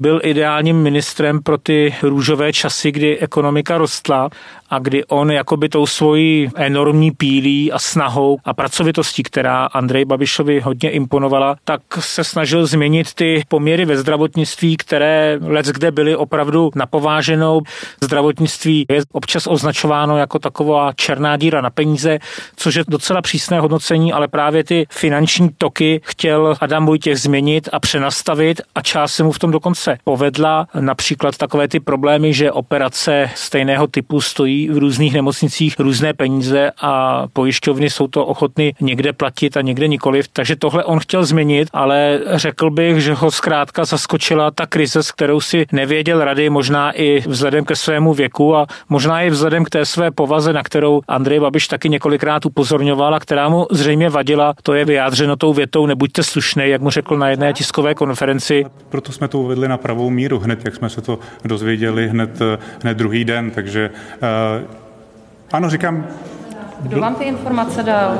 byl 0.00 0.20
ideálním 0.22 0.76
ministrem 0.76 1.42
pro 1.42 1.58
ty 1.58 1.94
růžové 2.02 2.52
časy, 2.52 2.92
kdy 2.92 3.18
ekonomika 3.18 3.78
rostla 3.78 4.30
a 4.74 4.78
kdy 4.78 5.04
on 5.04 5.30
jakoby 5.30 5.68
tou 5.68 5.86
svojí 5.86 6.50
enormní 6.56 7.10
pílí 7.10 7.72
a 7.72 7.78
snahou 7.78 8.38
a 8.44 8.54
pracovitostí, 8.54 9.22
která 9.22 9.64
Andrej 9.64 10.04
Babišovi 10.04 10.60
hodně 10.60 10.90
imponovala, 10.90 11.56
tak 11.64 11.80
se 12.00 12.24
snažil 12.24 12.66
změnit 12.66 13.14
ty 13.14 13.42
poměry 13.48 13.84
ve 13.84 13.96
zdravotnictví, 13.96 14.76
které 14.76 15.38
let 15.42 15.66
kde 15.66 15.90
byly 15.90 16.16
opravdu 16.16 16.70
napováženou. 16.74 17.60
Zdravotnictví 18.02 18.86
je 18.90 19.02
občas 19.12 19.46
označováno 19.46 20.18
jako 20.18 20.38
taková 20.38 20.92
černá 20.92 21.36
díra 21.36 21.60
na 21.60 21.70
peníze, 21.70 22.18
což 22.56 22.74
je 22.74 22.84
docela 22.88 23.22
přísné 23.22 23.60
hodnocení, 23.60 24.12
ale 24.12 24.28
právě 24.28 24.64
ty 24.64 24.86
finanční 24.90 25.50
toky 25.58 26.00
chtěl 26.04 26.56
Adam 26.60 26.86
Vojtěch 26.86 27.18
změnit 27.18 27.68
a 27.72 27.80
přenastavit 27.80 28.60
a 28.74 28.82
část 28.82 29.14
se 29.14 29.22
mu 29.22 29.32
v 29.32 29.38
tom 29.38 29.50
dokonce 29.50 29.98
povedla. 30.04 30.66
Například 30.80 31.36
takové 31.36 31.68
ty 31.68 31.80
problémy, 31.80 32.32
že 32.32 32.52
operace 32.52 33.30
stejného 33.34 33.86
typu 33.86 34.20
stojí 34.20 34.63
v 34.70 34.78
různých 34.78 35.14
nemocnicích 35.14 35.80
různé 35.80 36.14
peníze 36.14 36.70
a 36.80 37.24
pojišťovny 37.32 37.90
jsou 37.90 38.06
to 38.06 38.26
ochotny 38.26 38.74
někde 38.80 39.12
platit 39.12 39.56
a 39.56 39.60
někde 39.60 39.88
nikoliv. 39.88 40.28
Takže 40.28 40.56
tohle 40.56 40.84
on 40.84 40.98
chtěl 40.98 41.24
změnit, 41.24 41.68
ale 41.72 42.20
řekl 42.32 42.70
bych, 42.70 43.00
že 43.00 43.14
ho 43.14 43.30
zkrátka 43.30 43.84
zaskočila 43.84 44.50
ta 44.50 44.66
krize, 44.66 45.02
s 45.02 45.12
kterou 45.12 45.40
si 45.40 45.66
nevěděl 45.72 46.24
rady, 46.24 46.50
možná 46.50 46.92
i 46.92 47.20
vzhledem 47.26 47.64
ke 47.64 47.76
svému 47.76 48.14
věku 48.14 48.56
a 48.56 48.66
možná 48.88 49.22
i 49.22 49.30
vzhledem 49.30 49.64
k 49.64 49.70
té 49.70 49.86
své 49.86 50.10
povaze, 50.10 50.52
na 50.52 50.62
kterou 50.62 51.00
Andrej 51.08 51.40
Babiš 51.40 51.68
taky 51.68 51.88
několikrát 51.88 52.46
upozorňoval 52.46 53.14
a 53.14 53.20
která 53.20 53.48
mu 53.48 53.66
zřejmě 53.70 54.10
vadila. 54.10 54.54
To 54.62 54.74
je 54.74 54.84
vyjádřeno 54.84 55.36
tou 55.36 55.52
větou 55.52 55.86
nebuďte 55.86 56.22
slušný, 56.22 56.68
jak 56.68 56.80
mu 56.80 56.90
řekl 56.90 57.16
na 57.16 57.28
jedné 57.28 57.52
tiskové 57.52 57.94
konferenci. 57.94 58.64
Proto 58.88 59.12
jsme 59.12 59.28
to 59.28 59.38
uvedli 59.38 59.68
na 59.68 59.76
pravou 59.76 60.10
míru 60.10 60.38
hned, 60.38 60.64
jak 60.64 60.74
jsme 60.74 60.90
se 60.90 61.00
to 61.00 61.18
dozvěděli 61.44 62.08
hned, 62.08 62.38
hned 62.82 62.96
druhý 62.96 63.24
den, 63.24 63.50
takže 63.50 63.90
ano, 65.52 65.70
říkám, 65.70 66.06
kdo 66.80 67.00
vám 67.00 67.14
ty 67.14 67.24
informace 67.24 67.82
dal? 67.82 68.18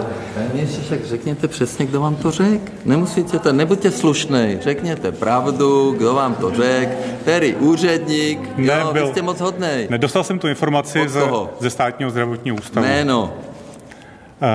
tak 0.89 1.05
řekněte 1.05 1.49
přesně, 1.49 1.87
kdo 1.87 2.01
vám 2.01 2.17
to 2.17 2.31
řekl. 2.31 2.73
Nemusíte 2.85 3.39
to, 3.39 3.53
nebuďte 3.53 3.91
slušný, 3.91 4.59
řekněte 4.61 5.13
pravdu, 5.13 5.95
kdo 5.99 6.15
vám 6.15 6.35
to 6.35 6.51
řekl, 6.51 6.93
který 7.21 7.55
úředník, 7.55 8.57
Nebyl. 8.57 8.87
jo, 8.87 8.93
vy 8.93 9.07
jste 9.07 9.23
moc 9.23 9.41
hodnej. 9.41 9.87
Nedostal 9.91 10.25
jsem 10.25 10.39
tu 10.39 10.49
informaci 10.49 11.09
ze, 11.09 11.21
ze 11.61 11.71
státního 11.71 12.11
zdravotního 12.11 12.57
ústavu. 12.57 12.87
Jméno. 12.87 13.33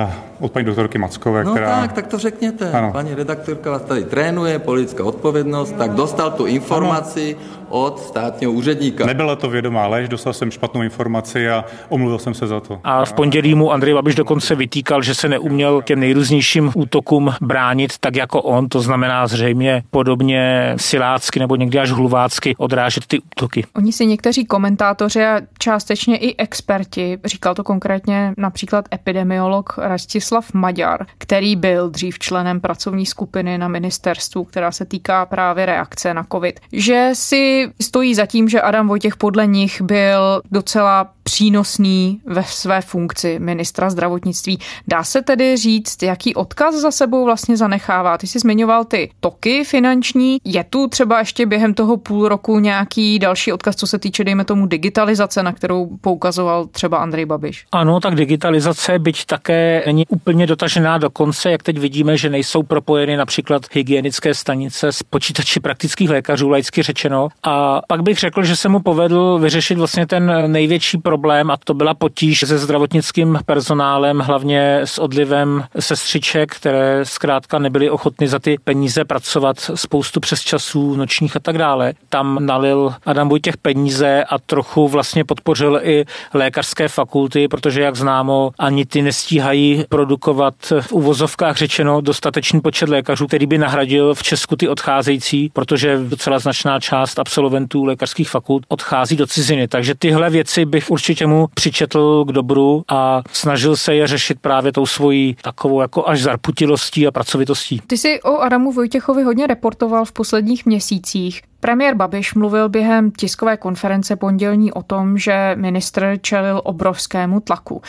Uh, 0.04 0.10
od 0.40 0.52
paní 0.52 0.66
doktorky 0.66 0.98
Mackové, 0.98 1.44
no 1.44 1.52
která... 1.52 1.80
tak, 1.80 1.92
tak 1.92 2.06
to 2.06 2.18
řekněte. 2.18 2.72
Ano. 2.72 2.92
Paní 2.92 3.14
redaktorka 3.14 3.70
vás 3.70 3.82
tady 3.82 4.04
trénuje, 4.04 4.58
politická 4.58 5.04
odpovědnost, 5.04 5.72
tak 5.78 5.90
dostal 5.90 6.30
tu 6.30 6.46
informaci 6.46 7.36
ano. 7.40 7.66
od 7.68 8.00
státního 8.00 8.52
úředníka. 8.52 9.06
Nebyla 9.06 9.36
to 9.36 9.50
vědomá 9.50 9.86
lež, 9.86 10.08
dostal 10.08 10.32
jsem 10.32 10.50
špatnou 10.50 10.82
informaci 10.82 11.50
a 11.50 11.64
omluvil 11.88 12.18
jsem 12.18 12.34
se 12.34 12.46
za 12.46 12.60
to. 12.60 12.80
A 12.84 13.04
v 13.04 13.12
pondělí 13.12 13.54
mu 13.54 13.72
Andrej 13.72 13.94
Babiš 13.94 14.14
dokonce 14.14 14.54
vytýkal, 14.54 15.02
že 15.02 15.14
se 15.14 15.28
neuměl 15.28 15.82
těm 15.82 16.00
nejrůznějším 16.00 16.72
útokům 16.74 17.34
bránit 17.40 17.92
tak 18.00 18.16
jako 18.16 18.42
on, 18.42 18.68
to 18.68 18.80
znamená 18.80 19.26
zřejmě 19.26 19.82
podobně 19.90 20.74
silácky 20.76 21.40
nebo 21.40 21.56
někdy 21.56 21.78
až 21.78 21.90
hluvácky 21.90 22.54
odrážet 22.58 23.06
ty 23.06 23.20
útoky. 23.20 23.64
Oni 23.76 23.92
si 23.92 24.06
někteří 24.06 24.44
komentátoři 24.44 25.24
a 25.24 25.40
částečně 25.58 26.16
i 26.16 26.36
experti, 26.36 27.18
říkal 27.24 27.54
to 27.54 27.64
konkrétně 27.64 28.34
například 28.36 28.84
epidemiolog 28.94 29.74
Rastis 29.78 30.29
Miroslav 30.30 30.54
Maďar, 30.54 31.06
který 31.18 31.56
byl 31.56 31.90
dřív 31.90 32.18
členem 32.18 32.60
pracovní 32.60 33.06
skupiny 33.06 33.58
na 33.58 33.68
ministerstvu, 33.68 34.44
která 34.44 34.72
se 34.72 34.84
týká 34.84 35.26
právě 35.26 35.66
reakce 35.66 36.14
na 36.14 36.26
COVID, 36.32 36.60
že 36.72 37.10
si 37.12 37.72
stojí 37.80 38.14
za 38.14 38.26
tím, 38.26 38.48
že 38.48 38.60
Adam 38.60 38.88
Vojtěch 38.88 39.16
podle 39.16 39.46
nich 39.46 39.82
byl 39.82 40.42
docela 40.50 41.12
přínosný 41.30 42.20
ve 42.26 42.42
své 42.42 42.80
funkci 42.80 43.38
ministra 43.38 43.90
zdravotnictví. 43.90 44.58
Dá 44.88 45.04
se 45.04 45.22
tedy 45.22 45.56
říct, 45.56 46.02
jaký 46.02 46.34
odkaz 46.34 46.74
za 46.74 46.90
sebou 46.90 47.24
vlastně 47.24 47.56
zanechává? 47.56 48.18
Ty 48.18 48.26
jsi 48.26 48.38
zmiňoval 48.38 48.84
ty 48.84 49.10
toky 49.20 49.64
finanční. 49.64 50.38
Je 50.44 50.64
tu 50.64 50.88
třeba 50.88 51.18
ještě 51.18 51.46
během 51.46 51.74
toho 51.74 51.96
půl 51.96 52.28
roku 52.28 52.58
nějaký 52.58 53.18
další 53.18 53.52
odkaz, 53.52 53.76
co 53.76 53.86
se 53.86 53.98
týče, 53.98 54.24
dejme 54.24 54.44
tomu, 54.44 54.66
digitalizace, 54.66 55.42
na 55.42 55.52
kterou 55.52 55.96
poukazoval 56.00 56.66
třeba 56.66 56.98
Andrej 56.98 57.26
Babiš? 57.26 57.66
Ano, 57.72 58.00
tak 58.00 58.14
digitalizace, 58.14 58.98
byť 58.98 59.26
také 59.26 59.82
není 59.86 60.06
úplně 60.08 60.46
dotažená 60.46 60.98
do 60.98 61.10
konce, 61.10 61.50
jak 61.50 61.62
teď 61.62 61.78
vidíme, 61.78 62.16
že 62.16 62.30
nejsou 62.30 62.62
propojeny 62.62 63.16
například 63.16 63.62
hygienické 63.72 64.34
stanice 64.34 64.92
s 64.92 65.02
počítači 65.02 65.60
praktických 65.60 66.10
lékařů, 66.10 66.48
laicky 66.48 66.82
řečeno. 66.82 67.28
A 67.42 67.80
pak 67.88 68.02
bych 68.02 68.18
řekl, 68.18 68.44
že 68.44 68.56
se 68.56 68.68
mu 68.68 68.80
povedl 68.80 69.38
vyřešit 69.38 69.78
vlastně 69.78 70.06
ten 70.06 70.52
největší 70.52 70.98
problém 71.20 71.50
a 71.50 71.56
to 71.64 71.74
byla 71.74 71.94
potíž 71.94 72.44
se 72.46 72.58
zdravotnickým 72.58 73.38
personálem, 73.46 74.18
hlavně 74.18 74.80
s 74.84 74.98
odlivem 74.98 75.64
sestřiček, 75.78 76.54
které 76.54 77.04
zkrátka 77.04 77.58
nebyly 77.58 77.90
ochotny 77.90 78.28
za 78.28 78.38
ty 78.38 78.56
peníze 78.64 79.04
pracovat 79.04 79.56
spoustu 79.74 80.20
přes 80.20 80.40
časů, 80.40 80.96
nočních 80.96 81.36
a 81.36 81.40
tak 81.40 81.58
dále. 81.58 81.92
Tam 82.08 82.46
nalil 82.46 82.94
Adam 83.06 83.28
Vojtěch 83.28 83.56
peníze 83.56 84.24
a 84.24 84.38
trochu 84.38 84.88
vlastně 84.88 85.24
podpořil 85.24 85.80
i 85.82 86.04
lékařské 86.34 86.88
fakulty, 86.88 87.48
protože 87.48 87.80
jak 87.80 87.96
známo, 87.96 88.50
ani 88.58 88.86
ty 88.86 89.02
nestíhají 89.02 89.84
produkovat 89.88 90.54
v 90.80 90.92
uvozovkách 90.92 91.56
řečeno 91.56 92.00
dostatečný 92.00 92.60
počet 92.60 92.88
lékařů, 92.88 93.26
který 93.26 93.46
by 93.46 93.58
nahradil 93.58 94.14
v 94.14 94.22
Česku 94.22 94.56
ty 94.56 94.68
odcházející, 94.68 95.50
protože 95.52 95.98
docela 95.98 96.38
značná 96.38 96.80
část 96.80 97.18
absolventů 97.18 97.84
lékařských 97.84 98.30
fakult 98.30 98.64
odchází 98.68 99.16
do 99.16 99.26
ciziny. 99.26 99.68
Takže 99.68 99.94
tyhle 99.94 100.30
věci 100.30 100.64
bych 100.64 100.90
určitě 101.00 101.26
mu 101.26 101.46
přičetl 101.54 102.24
k 102.24 102.32
dobru 102.32 102.84
a 102.88 103.22
snažil 103.32 103.76
se 103.76 103.94
je 103.94 104.06
řešit 104.06 104.40
právě 104.40 104.72
tou 104.72 104.86
svojí 104.86 105.36
takovou 105.42 105.80
jako 105.80 106.08
až 106.08 106.22
zarputilostí 106.22 107.06
a 107.06 107.10
pracovitostí. 107.10 107.80
Ty 107.86 107.98
jsi 107.98 108.22
o 108.22 108.38
Adamu 108.38 108.72
Vojtěchovi 108.72 109.22
hodně 109.22 109.46
reportoval 109.46 110.04
v 110.04 110.12
posledních 110.12 110.66
měsících. 110.66 111.42
Premiér 111.60 111.94
Babiš 111.94 112.34
mluvil 112.34 112.68
během 112.68 113.10
tiskové 113.10 113.56
konference 113.56 114.16
pondělní 114.16 114.72
o 114.72 114.82
tom, 114.82 115.18
že 115.18 115.52
ministr 115.54 116.18
čelil 116.20 116.60
obrovskému 116.64 117.40
tlaku. 117.40 117.82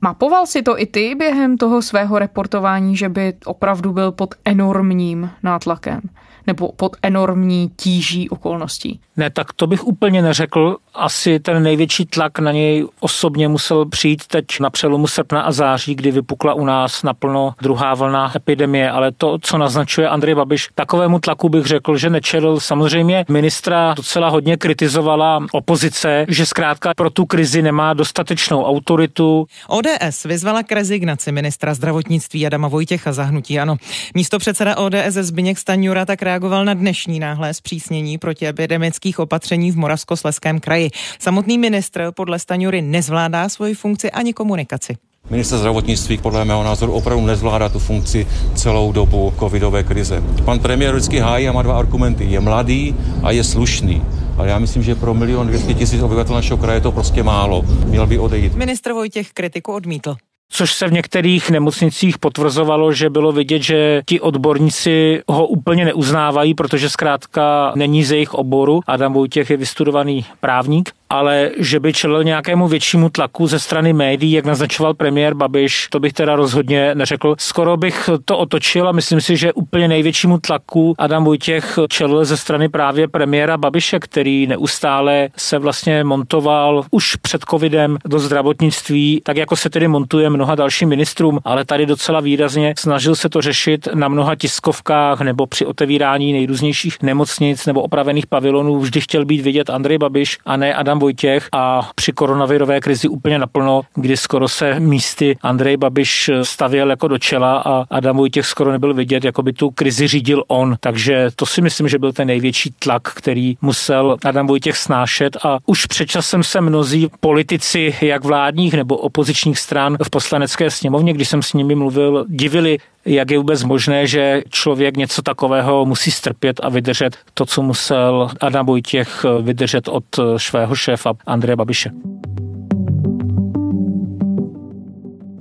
Mapoval 0.00 0.46
si 0.46 0.62
to 0.62 0.80
i 0.80 0.86
ty 0.86 1.14
během 1.14 1.56
toho 1.56 1.82
svého 1.82 2.18
reportování, 2.18 2.96
že 2.96 3.08
by 3.08 3.32
opravdu 3.44 3.92
byl 3.92 4.12
pod 4.12 4.34
enormním 4.44 5.30
nátlakem? 5.42 6.00
Nebo 6.46 6.72
pod 6.72 6.96
enormní 7.02 7.70
tíží 7.76 8.30
okolností? 8.30 9.00
Ne, 9.16 9.30
tak 9.30 9.52
to 9.52 9.66
bych 9.66 9.86
úplně 9.86 10.22
neřekl. 10.22 10.76
Asi 10.94 11.40
ten 11.40 11.62
největší 11.62 12.06
tlak 12.06 12.38
na 12.38 12.52
něj 12.52 12.86
osobně 13.00 13.48
musel 13.48 13.86
přijít 13.86 14.26
teď 14.26 14.44
na 14.60 14.70
přelomu 14.70 15.06
srpna 15.06 15.40
a 15.40 15.52
září, 15.52 15.94
kdy 15.94 16.10
vypukla 16.10 16.54
u 16.54 16.64
nás 16.64 17.02
naplno 17.02 17.54
druhá 17.62 17.94
vlna 17.94 18.32
epidemie, 18.36 18.90
ale 18.90 19.12
to, 19.12 19.38
co 19.42 19.58
naznačuje 19.58 20.08
Andrej 20.08 20.34
Babiš, 20.34 20.68
takovému 20.74 21.18
tlaku 21.18 21.48
bych 21.48 21.66
řekl, 21.66 21.96
že 21.96 22.10
nečelil. 22.10 22.60
Samozřejmě 22.60 23.24
ministra 23.28 23.94
docela 23.94 24.28
hodně 24.28 24.56
kritizovala 24.56 25.46
opozice, 25.52 26.26
že 26.28 26.46
zkrátka 26.46 26.92
pro 26.96 27.10
tu 27.10 27.26
krizi 27.26 27.62
nemá 27.62 27.94
dostatečnou 27.94 28.64
autoritu. 28.64 29.46
ODS 29.68 30.24
vyzvala 30.24 30.62
k 30.62 30.72
rezignaci 30.72 31.32
ministra 31.32 31.74
zdravotnictví 31.74 32.46
Adama 32.46 32.68
Vojtěcha 32.68 33.12
zahnutí 33.12 33.60
ano. 33.60 33.76
Místo 34.14 34.38
předseda 34.38 34.76
ODS 34.76 35.14
Zbigněk 35.20 35.58
Staňura 35.58 36.04
tak 36.04 36.22
reagoval 36.22 36.35
na 36.64 36.74
dnešní 36.74 37.20
náhlé 37.20 37.54
zpřísnění 37.54 38.18
protiepidemických 38.18 39.18
opatření 39.18 39.72
v 39.72 39.76
Moravskosleském 39.76 40.60
kraji. 40.60 40.90
Samotný 41.18 41.58
ministr 41.58 42.12
podle 42.14 42.38
Staňury 42.38 42.82
nezvládá 42.82 43.48
svoji 43.48 43.74
funkci 43.74 44.10
ani 44.10 44.32
komunikaci. 44.32 44.96
Minister 45.30 45.58
zdravotnictví 45.58 46.18
podle 46.18 46.44
mého 46.44 46.64
názoru 46.64 46.92
opravdu 46.92 47.26
nezvládá 47.26 47.68
tu 47.68 47.78
funkci 47.78 48.26
celou 48.54 48.92
dobu 48.92 49.34
covidové 49.38 49.82
krize. 49.82 50.22
Pan 50.44 50.58
premiér 50.58 50.94
vždycky 50.94 51.18
hájí 51.18 51.48
a 51.48 51.52
má 51.52 51.62
dva 51.62 51.78
argumenty. 51.78 52.24
Je 52.24 52.40
mladý 52.40 52.94
a 53.22 53.30
je 53.30 53.44
slušný. 53.44 54.02
Ale 54.36 54.48
já 54.48 54.58
myslím, 54.58 54.82
že 54.82 54.94
pro 54.94 55.14
milion 55.14 55.46
200 55.46 55.74
tisíc 55.74 56.02
obyvatel 56.02 56.34
našeho 56.34 56.58
kraje 56.58 56.80
to 56.80 56.92
prostě 56.92 57.22
málo. 57.22 57.62
Měl 57.86 58.06
by 58.06 58.18
odejít. 58.18 58.54
Ministr 58.54 58.92
Vojtěch 58.92 59.32
kritiku 59.32 59.72
odmítl 59.72 60.16
což 60.48 60.74
se 60.74 60.88
v 60.88 60.92
některých 60.92 61.50
nemocnicích 61.50 62.18
potvrzovalo, 62.18 62.92
že 62.92 63.10
bylo 63.10 63.32
vidět, 63.32 63.62
že 63.62 64.02
ti 64.06 64.20
odborníci 64.20 65.22
ho 65.28 65.46
úplně 65.46 65.84
neuznávají, 65.84 66.54
protože 66.54 66.90
zkrátka 66.90 67.72
není 67.76 68.04
ze 68.04 68.16
jejich 68.16 68.34
oboru. 68.34 68.80
Adam 68.86 69.12
Vojtěch 69.12 69.50
je 69.50 69.56
vystudovaný 69.56 70.24
právník 70.40 70.92
ale 71.10 71.50
že 71.58 71.80
by 71.80 71.92
čelil 71.92 72.24
nějakému 72.24 72.68
většímu 72.68 73.08
tlaku 73.08 73.46
ze 73.46 73.58
strany 73.58 73.92
médií, 73.92 74.32
jak 74.32 74.44
naznačoval 74.44 74.94
premiér 74.94 75.34
Babiš, 75.34 75.88
to 75.90 76.00
bych 76.00 76.12
teda 76.12 76.36
rozhodně 76.36 76.94
neřekl. 76.94 77.34
Skoro 77.38 77.76
bych 77.76 78.10
to 78.24 78.38
otočil 78.38 78.88
a 78.88 78.92
myslím 78.92 79.20
si, 79.20 79.36
že 79.36 79.52
úplně 79.52 79.88
největšímu 79.88 80.38
tlaku 80.38 80.94
Adam 80.98 81.24
Vojtěch 81.24 81.78
čelil 81.88 82.24
ze 82.24 82.36
strany 82.36 82.68
právě 82.68 83.08
premiéra 83.08 83.56
Babiše, 83.56 83.98
který 83.98 84.46
neustále 84.46 85.28
se 85.36 85.58
vlastně 85.58 86.04
montoval 86.04 86.84
už 86.90 87.16
před 87.16 87.44
covidem 87.50 87.98
do 88.04 88.18
zdravotnictví, 88.18 89.20
tak 89.24 89.36
jako 89.36 89.56
se 89.56 89.70
tedy 89.70 89.88
montuje 89.88 90.30
mnoha 90.36 90.54
dalším 90.54 90.88
ministrům, 90.88 91.38
ale 91.44 91.64
tady 91.64 91.86
docela 91.86 92.20
výrazně 92.20 92.74
snažil 92.78 93.14
se 93.16 93.28
to 93.28 93.42
řešit 93.42 93.88
na 93.94 94.08
mnoha 94.08 94.34
tiskovkách 94.34 95.20
nebo 95.20 95.46
při 95.46 95.66
otevírání 95.66 96.32
nejrůznějších 96.32 97.02
nemocnic 97.02 97.66
nebo 97.66 97.82
opravených 97.82 98.26
pavilonů. 98.26 98.78
Vždy 98.78 99.00
chtěl 99.00 99.24
být 99.24 99.40
vidět 99.40 99.70
Andrej 99.70 99.98
Babiš 99.98 100.38
a 100.46 100.56
ne 100.56 100.74
Adam 100.74 100.98
Vojtěch 100.98 101.48
a 101.52 101.90
při 101.94 102.12
koronavirové 102.12 102.80
krizi 102.80 103.08
úplně 103.08 103.38
naplno, 103.38 103.82
kdy 103.94 104.16
skoro 104.16 104.48
se 104.48 104.80
místy 104.80 105.36
Andrej 105.42 105.76
Babiš 105.76 106.30
stavěl 106.42 106.90
jako 106.90 107.08
do 107.08 107.18
čela 107.18 107.58
a 107.66 107.84
Adam 107.90 108.16
Vojtěch 108.16 108.46
skoro 108.46 108.72
nebyl 108.72 108.94
vidět, 108.94 109.24
jako 109.24 109.42
by 109.42 109.52
tu 109.52 109.70
krizi 109.70 110.06
řídil 110.06 110.44
on. 110.48 110.76
Takže 110.80 111.28
to 111.36 111.46
si 111.46 111.62
myslím, 111.62 111.88
že 111.88 111.98
byl 111.98 112.12
ten 112.12 112.26
největší 112.26 112.74
tlak, 112.78 113.02
který 113.02 113.56
musel 113.60 114.16
Adam 114.24 114.46
Vojtěch 114.46 114.76
snášet 114.76 115.36
a 115.44 115.58
už 115.66 115.86
před 115.86 116.06
časem 116.06 116.42
se 116.42 116.60
mnozí 116.60 117.08
politici, 117.20 117.94
jak 118.00 118.24
vládních 118.24 118.74
nebo 118.74 118.96
opozičních 118.96 119.58
stran 119.58 119.96
v 120.02 120.10
poslanecké 120.26 120.70
sněmovně, 120.70 121.12
když 121.12 121.28
jsem 121.28 121.42
s 121.42 121.52
nimi 121.52 121.74
mluvil, 121.74 122.24
divili, 122.28 122.78
jak 123.04 123.30
je 123.30 123.38
vůbec 123.38 123.64
možné, 123.64 124.06
že 124.06 124.42
člověk 124.50 124.96
něco 124.96 125.22
takového 125.22 125.84
musí 125.84 126.10
strpět 126.10 126.60
a 126.62 126.68
vydržet 126.68 127.16
to, 127.34 127.46
co 127.46 127.62
musel 127.62 128.30
Adam 128.40 128.66
Vojtěch 128.66 129.24
vydržet 129.42 129.88
od 129.88 130.04
svého 130.36 130.74
šéfa 130.74 131.12
Andreje 131.26 131.56
Babiše. 131.56 131.90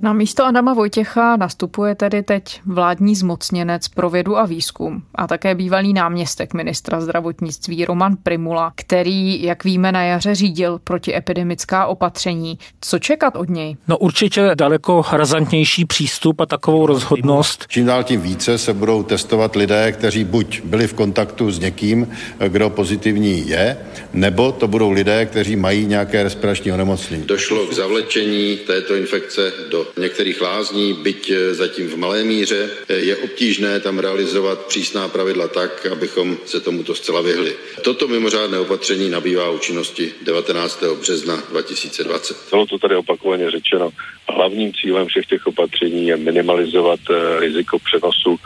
Na 0.06 0.14
místo 0.14 0.46
Adama 0.46 0.74
Vojtěcha 0.74 1.36
nastupuje 1.36 1.96
tedy 1.96 2.24
teď 2.24 2.62
vládní 2.66 3.16
zmocněnec 3.16 3.88
pro 3.88 4.10
vědu 4.10 4.38
a 4.38 4.46
výzkum 4.46 5.04
a 5.16 5.28
také 5.28 5.56
bývalý 5.56 5.94
náměstek 5.94 6.54
ministra 6.54 7.02
zdravotnictví 7.02 7.86
Roman 7.86 8.18
Primula, 8.24 8.74
který, 8.76 9.44
jak 9.44 9.64
víme, 9.64 9.92
na 9.92 10.04
jaře 10.04 10.36
řídil 10.36 10.80
protiepidemická 10.84 11.86
opatření. 11.86 12.60
Co 12.82 13.00
čekat 13.00 13.36
od 13.36 13.50
něj? 13.50 13.78
No 13.88 13.98
určitě 13.98 14.52
daleko 14.56 15.06
razantnější 15.12 15.86
přístup 15.86 16.42
a 16.42 16.46
takovou 16.46 16.86
rozhodnost. 16.86 17.66
Čím 17.68 17.86
dál 17.86 18.04
tím 18.04 18.22
více 18.22 18.58
se 18.58 18.74
budou 18.74 19.04
testovat 19.04 19.56
lidé, 19.56 19.92
kteří 19.92 20.24
buď 20.24 20.62
byli 20.64 20.88
v 20.88 20.94
kontaktu 20.94 21.52
s 21.52 21.60
někým, 21.60 22.08
kdo 22.48 22.70
pozitivní 22.70 23.50
je, 23.50 23.78
nebo 24.14 24.52
to 24.52 24.68
budou 24.68 24.92
lidé, 24.92 25.26
kteří 25.26 25.56
mají 25.56 25.86
nějaké 25.86 26.24
respirační 26.24 26.72
onemocnění. 26.72 27.26
Došlo 27.26 27.66
k 27.66 27.74
zavlečení 27.74 28.58
této 28.58 28.96
infekce 28.96 29.52
do 29.72 29.95
některých 29.98 30.42
lázní, 30.42 30.94
byť 30.94 31.32
eh, 31.32 31.54
zatím 31.54 31.88
v 31.88 31.98
malé 31.98 32.24
míře. 32.24 32.70
Eh, 32.90 32.94
je 32.94 33.18
obtížné 33.18 33.80
tam 33.80 34.00
realizovat 34.00 34.66
přísná 34.66 35.08
pravidla 35.08 35.48
tak, 35.48 35.86
abychom 35.86 36.38
se 36.46 36.60
tomuto 36.60 36.96
zcela 36.96 37.22
vyhli. 37.22 37.54
Toto 37.82 38.08
mimořádné 38.08 38.60
opatření 38.60 39.10
nabývá 39.10 39.50
účinnosti 39.50 40.12
19. 40.22 40.84
března 41.02 41.44
2020. 41.50 42.38
Bylo 42.50 42.66
to 42.66 42.80
tady 42.80 42.96
opakovaně 42.96 43.52
řečeno. 43.52 43.90
Hlavním 44.30 44.74
cílem 44.74 45.08
všech 45.08 45.26
těch 45.26 45.48
opatření 45.48 46.08
je 46.08 46.18
minimalizovat 46.18 47.00
eh, 47.10 47.40
riziko 47.40 47.80
přenosu 47.80 48.40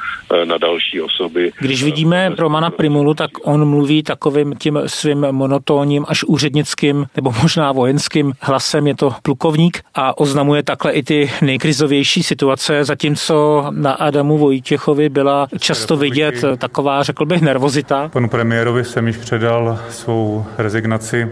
na 0.45 0.57
další 0.57 1.01
osoby. 1.01 1.51
Když 1.59 1.83
vidíme 1.83 2.31
Romana 2.37 2.69
Primulu, 2.69 3.13
tak 3.13 3.31
on 3.41 3.69
mluví 3.69 4.03
takovým 4.03 4.55
tím 4.55 4.79
svým 4.85 5.27
monotónním 5.31 6.05
až 6.07 6.23
úřednickým 6.23 7.05
nebo 7.15 7.33
možná 7.41 7.71
vojenským 7.71 8.33
hlasem, 8.41 8.87
je 8.87 8.95
to 8.95 9.13
plukovník 9.23 9.81
a 9.95 10.17
oznamuje 10.17 10.63
takhle 10.63 10.91
i 10.91 11.03
ty 11.03 11.29
nejkrizovější 11.41 12.23
situace, 12.23 12.83
zatímco 12.83 13.67
na 13.71 13.91
Adamu 13.91 14.37
Vojtěchovi 14.37 15.09
byla 15.09 15.47
často 15.59 15.97
vidět 15.97 16.43
taková, 16.57 17.03
řekl 17.03 17.25
bych, 17.25 17.41
nervozita. 17.41 18.09
Panu 18.09 18.29
premiérovi 18.29 18.85
jsem 18.85 19.07
již 19.07 19.17
předal 19.17 19.79
svou 19.89 20.45
rezignaci. 20.57 21.29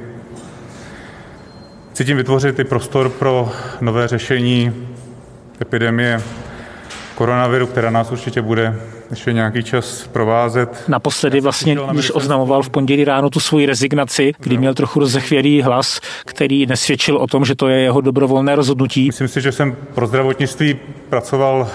Chci 1.92 2.06
tím 2.06 2.18
vytvořit 2.18 2.60
i 2.60 2.64
prostor 2.64 3.10
pro 3.10 3.52
nové 3.82 4.08
řešení 4.08 4.74
epidemie 5.62 6.22
koronaviru, 7.16 7.68
která 7.68 7.90
nás 7.90 8.12
určitě 8.12 8.42
bude 8.42 8.76
ještě 9.10 9.34
nějaký 9.34 9.64
čas 9.64 10.08
provázet. 10.08 10.84
Naposledy 10.88 11.42
vlastně, 11.42 11.78
když 11.92 12.16
oznamoval 12.16 12.62
v 12.62 12.70
pondělí 12.70 13.06
ráno 13.06 13.30
tu 13.30 13.40
svoji 13.40 13.66
rezignaci, 13.66 14.34
kdy 14.40 14.58
měl 14.58 14.74
trochu 14.74 15.00
rozechvěrý 15.00 15.62
hlas, 15.62 16.00
který 16.26 16.66
nesvědčil 16.66 17.18
o 17.18 17.28
tom, 17.28 17.46
že 17.46 17.56
to 17.56 17.68
je 17.68 17.80
jeho 17.80 18.02
dobrovolné 18.02 18.56
rozhodnutí. 18.56 19.08
Myslím 19.08 19.28
si, 19.28 19.42
že 19.42 19.52
jsem 19.52 19.76
pro 19.96 20.08
zdravotnictví 20.08 20.80
pracoval 21.10 21.68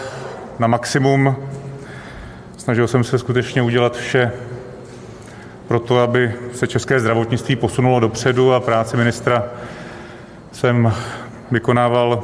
na 0.58 0.66
maximum. 0.66 1.36
Snažil 2.56 2.88
jsem 2.88 3.04
se 3.04 3.18
skutečně 3.18 3.62
udělat 3.62 3.96
vše 3.96 4.32
pro 5.68 5.80
to, 5.80 5.98
aby 5.98 6.32
se 6.52 6.66
české 6.66 7.00
zdravotnictví 7.00 7.56
posunulo 7.56 8.00
dopředu 8.00 8.52
a 8.52 8.60
práci 8.60 8.96
ministra 8.96 9.44
jsem 10.52 10.92
vykonával 11.50 12.22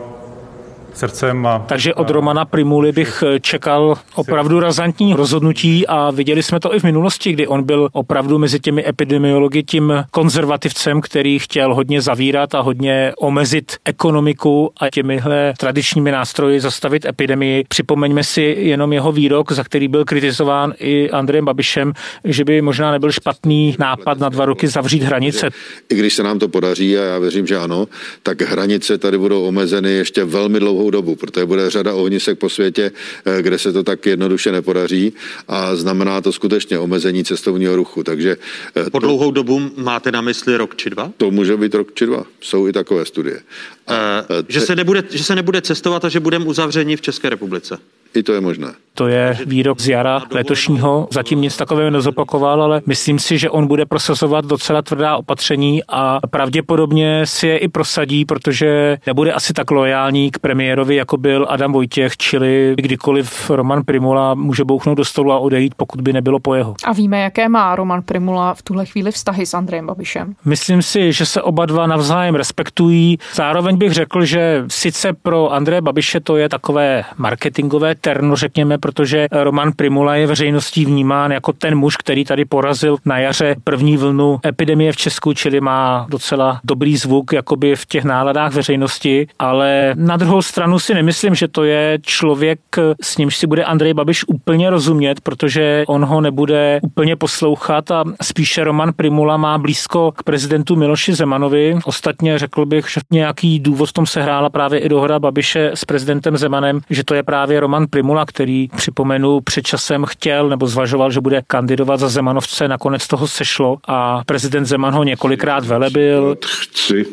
srdcem. 0.98 1.46
A, 1.46 1.58
Takže 1.58 1.94
od 1.94 2.10
Romana 2.10 2.44
Primuly 2.44 2.92
bych 2.92 3.24
eh, 3.26 3.40
čekal 3.40 3.94
opravdu 4.14 4.60
razantní 4.60 5.14
rozhodnutí 5.14 5.86
a 5.86 6.10
viděli 6.10 6.42
jsme 6.42 6.60
to 6.60 6.74
i 6.74 6.80
v 6.80 6.84
minulosti, 6.84 7.32
kdy 7.32 7.46
on 7.46 7.62
byl 7.62 7.88
opravdu 7.92 8.38
mezi 8.38 8.60
těmi 8.60 8.88
epidemiology 8.88 9.62
tím 9.62 10.04
konzervativcem, 10.10 11.00
který 11.00 11.38
chtěl 11.38 11.74
hodně 11.74 12.00
zavírat 12.02 12.54
a 12.54 12.60
hodně 12.60 13.12
omezit 13.18 13.76
ekonomiku 13.84 14.70
a 14.80 14.90
těmihle 14.90 15.54
tradičními 15.58 16.12
nástroji 16.12 16.60
zastavit 16.60 17.04
epidemii. 17.04 17.64
Připomeňme 17.68 18.24
si 18.24 18.56
jenom 18.58 18.92
jeho 18.92 19.12
výrok, 19.12 19.52
za 19.52 19.64
který 19.64 19.88
byl 19.88 20.04
kritizován 20.04 20.72
i 20.78 21.10
Andrejem 21.10 21.44
Babišem, 21.44 21.92
že 22.24 22.44
by 22.44 22.62
možná 22.62 22.92
nebyl 22.92 23.12
špatný 23.12 23.76
nápad 23.78 24.18
na 24.18 24.28
dva 24.28 24.44
roky 24.44 24.68
zavřít 24.68 25.02
hranice. 25.02 25.50
I 25.88 25.94
když 25.94 26.14
se 26.14 26.22
nám 26.22 26.38
to 26.38 26.48
podaří, 26.48 26.98
a 26.98 27.02
já 27.02 27.18
věřím, 27.18 27.46
že 27.46 27.56
ano, 27.56 27.86
tak 28.22 28.42
hranice 28.42 28.98
tady 28.98 29.18
budou 29.18 29.44
omezeny 29.44 29.90
ještě 29.90 30.24
velmi 30.24 30.60
dlouhou 30.60 30.87
dlouhou 30.90 30.90
dobu, 30.90 31.16
protože 31.16 31.46
bude 31.46 31.70
řada 31.70 31.94
ohnisek 31.94 32.38
po 32.38 32.48
světě, 32.48 32.90
eh, 33.24 33.42
kde 33.42 33.58
se 33.58 33.72
to 33.72 33.82
tak 33.82 34.06
jednoduše 34.06 34.52
nepodaří 34.52 35.12
a 35.48 35.76
znamená 35.76 36.20
to 36.20 36.32
skutečně 36.32 36.78
omezení 36.78 37.24
cestovního 37.24 37.76
ruchu. 37.76 38.04
Takže 38.04 38.36
eh, 38.76 38.90
po 38.90 38.98
dlouhou 38.98 39.30
dobu 39.30 39.70
máte 39.76 40.12
na 40.12 40.20
mysli 40.20 40.56
rok 40.56 40.76
či 40.76 40.90
dva? 40.90 41.12
To 41.16 41.30
může 41.30 41.56
být 41.56 41.74
rok 41.74 41.94
či 41.94 42.06
dva. 42.06 42.24
Jsou 42.40 42.68
i 42.68 42.72
takové 42.72 43.04
studie. 43.04 43.40
A, 43.86 44.24
uh, 44.30 44.36
že, 44.48 44.60
se 44.60 44.76
nebude, 44.76 45.04
že 45.10 45.24
se 45.24 45.34
nebude 45.34 45.60
cestovat 45.60 46.04
a 46.04 46.08
že 46.08 46.20
budeme 46.20 46.44
uzavřeni 46.44 46.96
v 46.96 47.00
České 47.00 47.28
republice? 47.28 47.78
I 48.14 48.22
to 48.22 48.32
je 48.32 48.40
možné. 48.40 48.74
To 48.98 49.08
je 49.08 49.38
výrok 49.46 49.80
z 49.80 49.88
jara 49.88 50.22
letošního. 50.30 51.08
Zatím 51.10 51.40
nic 51.40 51.56
takového 51.56 51.90
nezopakoval, 51.90 52.62
ale 52.62 52.82
myslím 52.86 53.18
si, 53.18 53.38
že 53.38 53.50
on 53.50 53.66
bude 53.66 53.86
prosazovat 53.86 54.44
docela 54.44 54.82
tvrdá 54.82 55.16
opatření 55.16 55.82
a 55.88 56.20
pravděpodobně 56.30 57.26
si 57.26 57.46
je 57.46 57.58
i 57.58 57.68
prosadí, 57.68 58.24
protože 58.24 58.98
nebude 59.06 59.32
asi 59.32 59.52
tak 59.52 59.70
lojální 59.70 60.30
k 60.30 60.38
premiérovi, 60.38 60.96
jako 60.96 61.16
byl 61.16 61.46
Adam 61.48 61.72
Vojtěch, 61.72 62.16
čili 62.16 62.74
kdykoliv 62.76 63.50
Roman 63.50 63.82
Primula 63.84 64.34
může 64.34 64.64
bouchnout 64.64 64.98
do 64.98 65.04
stolu 65.04 65.32
a 65.32 65.38
odejít, 65.38 65.74
pokud 65.74 66.00
by 66.00 66.12
nebylo 66.12 66.40
po 66.40 66.54
jeho. 66.54 66.74
A 66.84 66.92
víme, 66.92 67.20
jaké 67.20 67.48
má 67.48 67.76
Roman 67.76 68.02
Primula 68.02 68.54
v 68.54 68.62
tuhle 68.62 68.86
chvíli 68.86 69.12
vztahy 69.12 69.46
s 69.46 69.54
Andrejem 69.54 69.86
Babišem? 69.86 70.34
Myslím 70.44 70.82
si, 70.82 71.12
že 71.12 71.26
se 71.26 71.42
oba 71.42 71.66
dva 71.66 71.86
navzájem 71.86 72.34
respektují. 72.34 73.18
Zároveň 73.34 73.76
bych 73.76 73.92
řekl, 73.92 74.24
že 74.24 74.64
sice 74.68 75.12
pro 75.12 75.52
Andreje 75.52 75.80
Babiše 75.80 76.20
to 76.20 76.36
je 76.36 76.48
takové 76.48 77.04
marketingové 77.16 77.94
terno, 77.94 78.36
řekněme, 78.36 78.78
protože 78.88 79.28
Roman 79.32 79.72
Primula 79.76 80.16
je 80.16 80.26
veřejností 80.26 80.84
vnímán 80.84 81.32
jako 81.32 81.52
ten 81.52 81.74
muž, 81.74 81.96
který 81.96 82.24
tady 82.24 82.44
porazil 82.44 82.96
na 83.04 83.18
jaře 83.18 83.56
první 83.64 83.96
vlnu 83.96 84.40
epidemie 84.46 84.92
v 84.92 84.96
Česku, 84.96 85.32
čili 85.32 85.60
má 85.60 86.06
docela 86.10 86.60
dobrý 86.64 86.96
zvuk 86.96 87.32
jakoby 87.32 87.76
v 87.76 87.86
těch 87.86 88.04
náladách 88.04 88.54
veřejnosti, 88.54 89.26
ale 89.38 89.92
na 89.94 90.16
druhou 90.16 90.42
stranu 90.42 90.78
si 90.78 90.94
nemyslím, 90.94 91.34
že 91.34 91.48
to 91.48 91.64
je 91.64 91.98
člověk, 92.02 92.58
s 93.02 93.16
nímž 93.16 93.36
si 93.36 93.46
bude 93.46 93.64
Andrej 93.64 93.94
Babiš 93.94 94.24
úplně 94.28 94.70
rozumět, 94.70 95.20
protože 95.20 95.84
on 95.88 96.04
ho 96.04 96.20
nebude 96.20 96.80
úplně 96.82 97.16
poslouchat 97.16 97.90
a 97.90 98.04
spíše 98.22 98.64
Roman 98.64 98.92
Primula 98.92 99.36
má 99.36 99.58
blízko 99.58 100.12
k 100.12 100.22
prezidentu 100.22 100.76
Miloši 100.76 101.14
Zemanovi. 101.14 101.78
Ostatně 101.84 102.38
řekl 102.38 102.66
bych, 102.66 102.90
že 102.90 103.00
nějaký 103.10 103.58
důvod 103.58 103.88
v 103.88 103.92
tom 103.92 104.06
se 104.06 104.22
hrála 104.22 104.50
právě 104.50 104.80
i 104.80 104.88
dohoda 104.88 105.18
Babiše 105.18 105.70
s 105.74 105.84
prezidentem 105.84 106.36
Zemanem, 106.36 106.80
že 106.90 107.04
to 107.04 107.14
je 107.14 107.22
právě 107.22 107.60
Roman 107.60 107.86
Primula, 107.90 108.26
který 108.26 108.68
připomenu 108.78 109.40
před 109.40 109.62
časem 109.66 110.04
chtěl 110.04 110.48
nebo 110.48 110.66
zvažoval, 110.66 111.10
že 111.10 111.20
bude 111.20 111.42
kandidovat 111.46 112.00
za 112.00 112.08
Zemanovce, 112.08 112.68
nakonec 112.68 113.06
toho 113.06 113.28
sešlo 113.28 113.76
a 113.84 114.22
prezident 114.26 114.64
Zeman 114.64 114.94
ho 114.94 115.04
několikrát 115.04 115.66
velebil. 115.66 116.36
Chci 116.46 117.06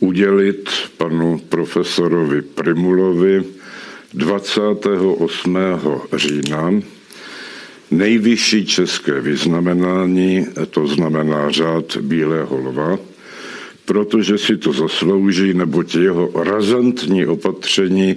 udělit 0.00 0.70
panu 0.96 1.38
profesorovi 1.48 2.42
Primulovi 2.42 3.44
28. 4.14 5.58
října 6.12 6.70
nejvyšší 7.90 8.66
české 8.66 9.20
vyznamenání, 9.20 10.46
to 10.70 10.86
znamená 10.86 11.50
řád 11.50 11.96
Bílého 11.96 12.58
lva, 12.58 12.98
protože 13.84 14.38
si 14.38 14.56
to 14.56 14.72
zaslouží, 14.72 15.54
neboť 15.54 15.94
jeho 15.94 16.30
razantní 16.44 17.26
opatření 17.26 18.16